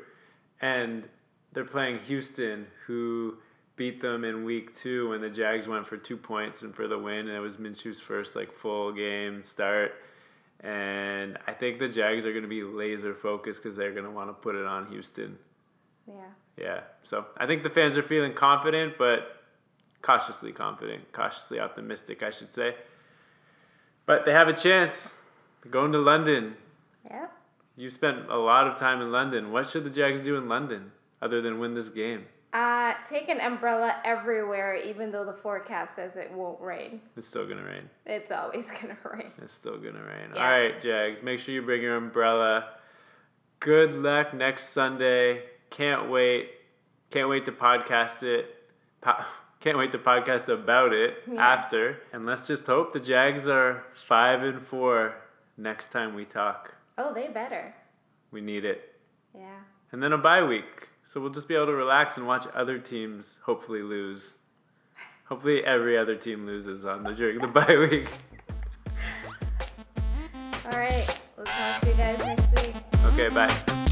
And 0.62 1.04
they're 1.52 1.64
playing 1.64 1.98
Houston, 2.00 2.66
who 2.86 3.36
beat 3.76 4.00
them 4.00 4.24
in 4.24 4.44
week 4.44 4.74
two 4.74 5.10
when 5.10 5.20
the 5.20 5.30
Jags 5.30 5.66
went 5.66 5.86
for 5.86 5.96
two 5.96 6.16
points 6.16 6.62
and 6.62 6.74
for 6.74 6.86
the 6.86 6.98
win, 6.98 7.28
and 7.28 7.30
it 7.30 7.40
was 7.40 7.56
Minshew's 7.56 8.00
first 8.00 8.36
like 8.36 8.52
full 8.52 8.92
game 8.92 9.42
start. 9.42 9.92
And 10.60 11.38
I 11.46 11.52
think 11.52 11.78
the 11.78 11.88
Jags 11.88 12.24
are 12.24 12.30
going 12.30 12.42
to 12.42 12.48
be 12.48 12.62
laser 12.62 13.14
focused 13.14 13.62
because 13.62 13.76
they're 13.76 13.92
going 13.92 14.04
to 14.04 14.10
want 14.10 14.30
to 14.30 14.34
put 14.34 14.54
it 14.54 14.64
on 14.66 14.86
Houston. 14.86 15.38
Yeah. 16.06 16.14
Yeah, 16.56 16.80
so 17.02 17.26
I 17.36 17.46
think 17.46 17.64
the 17.64 17.70
fans 17.70 17.96
are 17.96 18.02
feeling 18.02 18.32
confident, 18.32 18.96
but 18.96 19.42
cautiously 20.02 20.52
confident, 20.52 21.10
cautiously 21.12 21.58
optimistic, 21.58 22.22
I 22.22 22.30
should 22.30 22.52
say. 22.52 22.76
But 24.06 24.24
they 24.24 24.32
have 24.32 24.46
a 24.46 24.52
chance. 24.52 25.18
They're 25.62 25.72
going 25.72 25.90
to 25.92 25.98
London. 25.98 26.54
Yeah. 27.04 27.26
You 27.76 27.90
spent 27.90 28.30
a 28.30 28.36
lot 28.36 28.68
of 28.68 28.78
time 28.78 29.00
in 29.00 29.10
London. 29.10 29.50
What 29.50 29.66
should 29.66 29.82
the 29.82 29.90
Jags 29.90 30.20
do 30.20 30.36
in 30.36 30.48
London 30.48 30.92
other 31.20 31.42
than 31.42 31.58
win 31.58 31.74
this 31.74 31.88
game? 31.88 32.26
Uh, 32.54 32.94
take 33.04 33.28
an 33.28 33.40
umbrella 33.40 33.96
everywhere, 34.04 34.76
even 34.76 35.10
though 35.10 35.24
the 35.24 35.32
forecast 35.32 35.96
says 35.96 36.16
it 36.16 36.30
won't 36.32 36.60
rain. 36.60 37.00
It's 37.16 37.26
still 37.26 37.46
gonna 37.48 37.64
rain. 37.64 37.90
It's 38.06 38.30
always 38.30 38.70
gonna 38.80 38.96
rain. 39.12 39.32
It's 39.42 39.52
still 39.52 39.76
gonna 39.76 40.04
rain. 40.04 40.30
Yeah. 40.34 40.44
All 40.44 40.50
right, 40.50 40.80
Jags. 40.80 41.20
Make 41.20 41.40
sure 41.40 41.52
you 41.52 41.62
bring 41.62 41.82
your 41.82 41.96
umbrella. 41.96 42.66
Good 43.58 43.92
luck 43.92 44.32
next 44.34 44.68
Sunday. 44.68 45.42
Can't 45.70 46.08
wait. 46.08 46.50
Can't 47.10 47.28
wait 47.28 47.44
to 47.46 47.52
podcast 47.52 48.22
it. 48.22 48.46
Po- 49.00 49.24
can't 49.60 49.76
wait 49.76 49.90
to 49.92 49.98
podcast 49.98 50.46
about 50.48 50.92
it 50.92 51.14
Yeah. 51.30 51.44
after. 51.44 51.98
And 52.12 52.24
let's 52.24 52.46
just 52.46 52.66
hope 52.66 52.92
the 52.92 53.00
Jags 53.00 53.48
are 53.48 53.82
five 53.94 54.44
and 54.44 54.64
four 54.64 55.14
next 55.56 55.90
time 55.90 56.14
we 56.14 56.24
talk. 56.24 56.72
Oh, 56.98 57.12
they 57.12 57.26
better. 57.28 57.74
We 58.30 58.40
need 58.40 58.64
it. 58.64 58.94
Yeah. 59.34 59.58
And 59.90 60.00
then 60.00 60.12
a 60.12 60.18
bye 60.18 60.44
week. 60.44 60.88
So 61.04 61.20
we'll 61.20 61.30
just 61.30 61.48
be 61.48 61.54
able 61.54 61.66
to 61.66 61.74
relax 61.74 62.16
and 62.16 62.26
watch 62.26 62.46
other 62.54 62.78
teams 62.78 63.38
hopefully 63.42 63.82
lose. 63.82 64.38
Hopefully 65.26 65.64
every 65.64 65.96
other 65.96 66.16
team 66.16 66.46
loses 66.46 66.84
on 66.84 67.02
the 67.02 67.12
during 67.12 67.38
the 67.38 67.46
bye 67.46 67.88
week. 67.90 68.08
All 70.72 70.78
right. 70.78 71.20
We'll 71.36 71.46
talk 71.46 71.80
to 71.80 71.88
you 71.88 71.94
guys 71.94 72.18
next 72.18 72.50
week. 72.62 72.74
Okay, 73.06 73.28
bye. 73.28 73.83